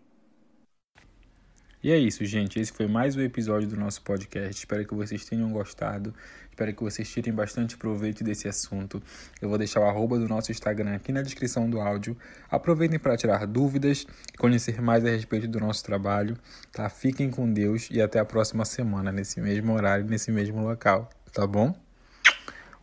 E 1.84 1.92
é 1.92 1.98
isso, 1.98 2.24
gente. 2.24 2.60
Esse 2.60 2.72
foi 2.72 2.88
mais 2.88 3.16
um 3.18 3.22
episódio 3.22 3.68
do 3.68 3.76
nosso 3.76 4.02
podcast. 4.02 4.58
Espero 4.58 4.88
que 4.88 4.96
vocês 4.96 5.26
tenham 5.26 5.52
gostado. 5.52 6.14
Espero 6.54 6.72
que 6.72 6.84
vocês 6.84 7.10
tirem 7.10 7.34
bastante 7.34 7.76
proveito 7.76 8.24
desse 8.24 8.48
assunto. 8.48 9.02
Eu 9.42 9.50
vou 9.50 9.58
deixar 9.58 9.80
o 9.80 9.86
arroba 9.86 10.20
do 10.20 10.28
nosso 10.28 10.52
Instagram 10.52 10.94
aqui 10.94 11.12
na 11.12 11.24
descrição 11.24 11.68
do 11.68 11.82
áudio. 11.82 12.16
Aproveitem 12.48 13.00
para 13.00 13.18
tirar 13.18 13.48
dúvidas, 13.48 14.06
conhecer 14.38 14.80
mais 14.80 15.04
a 15.04 15.10
respeito 15.10 15.48
do 15.48 15.60
nosso 15.60 15.84
trabalho. 15.84 16.38
Tá? 16.72 16.88
Fiquem 16.90 17.32
com 17.32 17.52
Deus 17.52 17.90
e 17.90 18.00
até 18.00 18.20
a 18.20 18.26
próxima 18.26 18.66
semana, 18.66 19.12
nesse 19.12 19.42
mesmo 19.42 19.74
horário, 19.74 20.06
nesse 20.06 20.32
mesmo 20.32 20.62
local. 20.62 21.10
Tá 21.34 21.48
bom? 21.48 21.76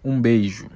Um 0.02 0.20
beijo. 0.20 0.68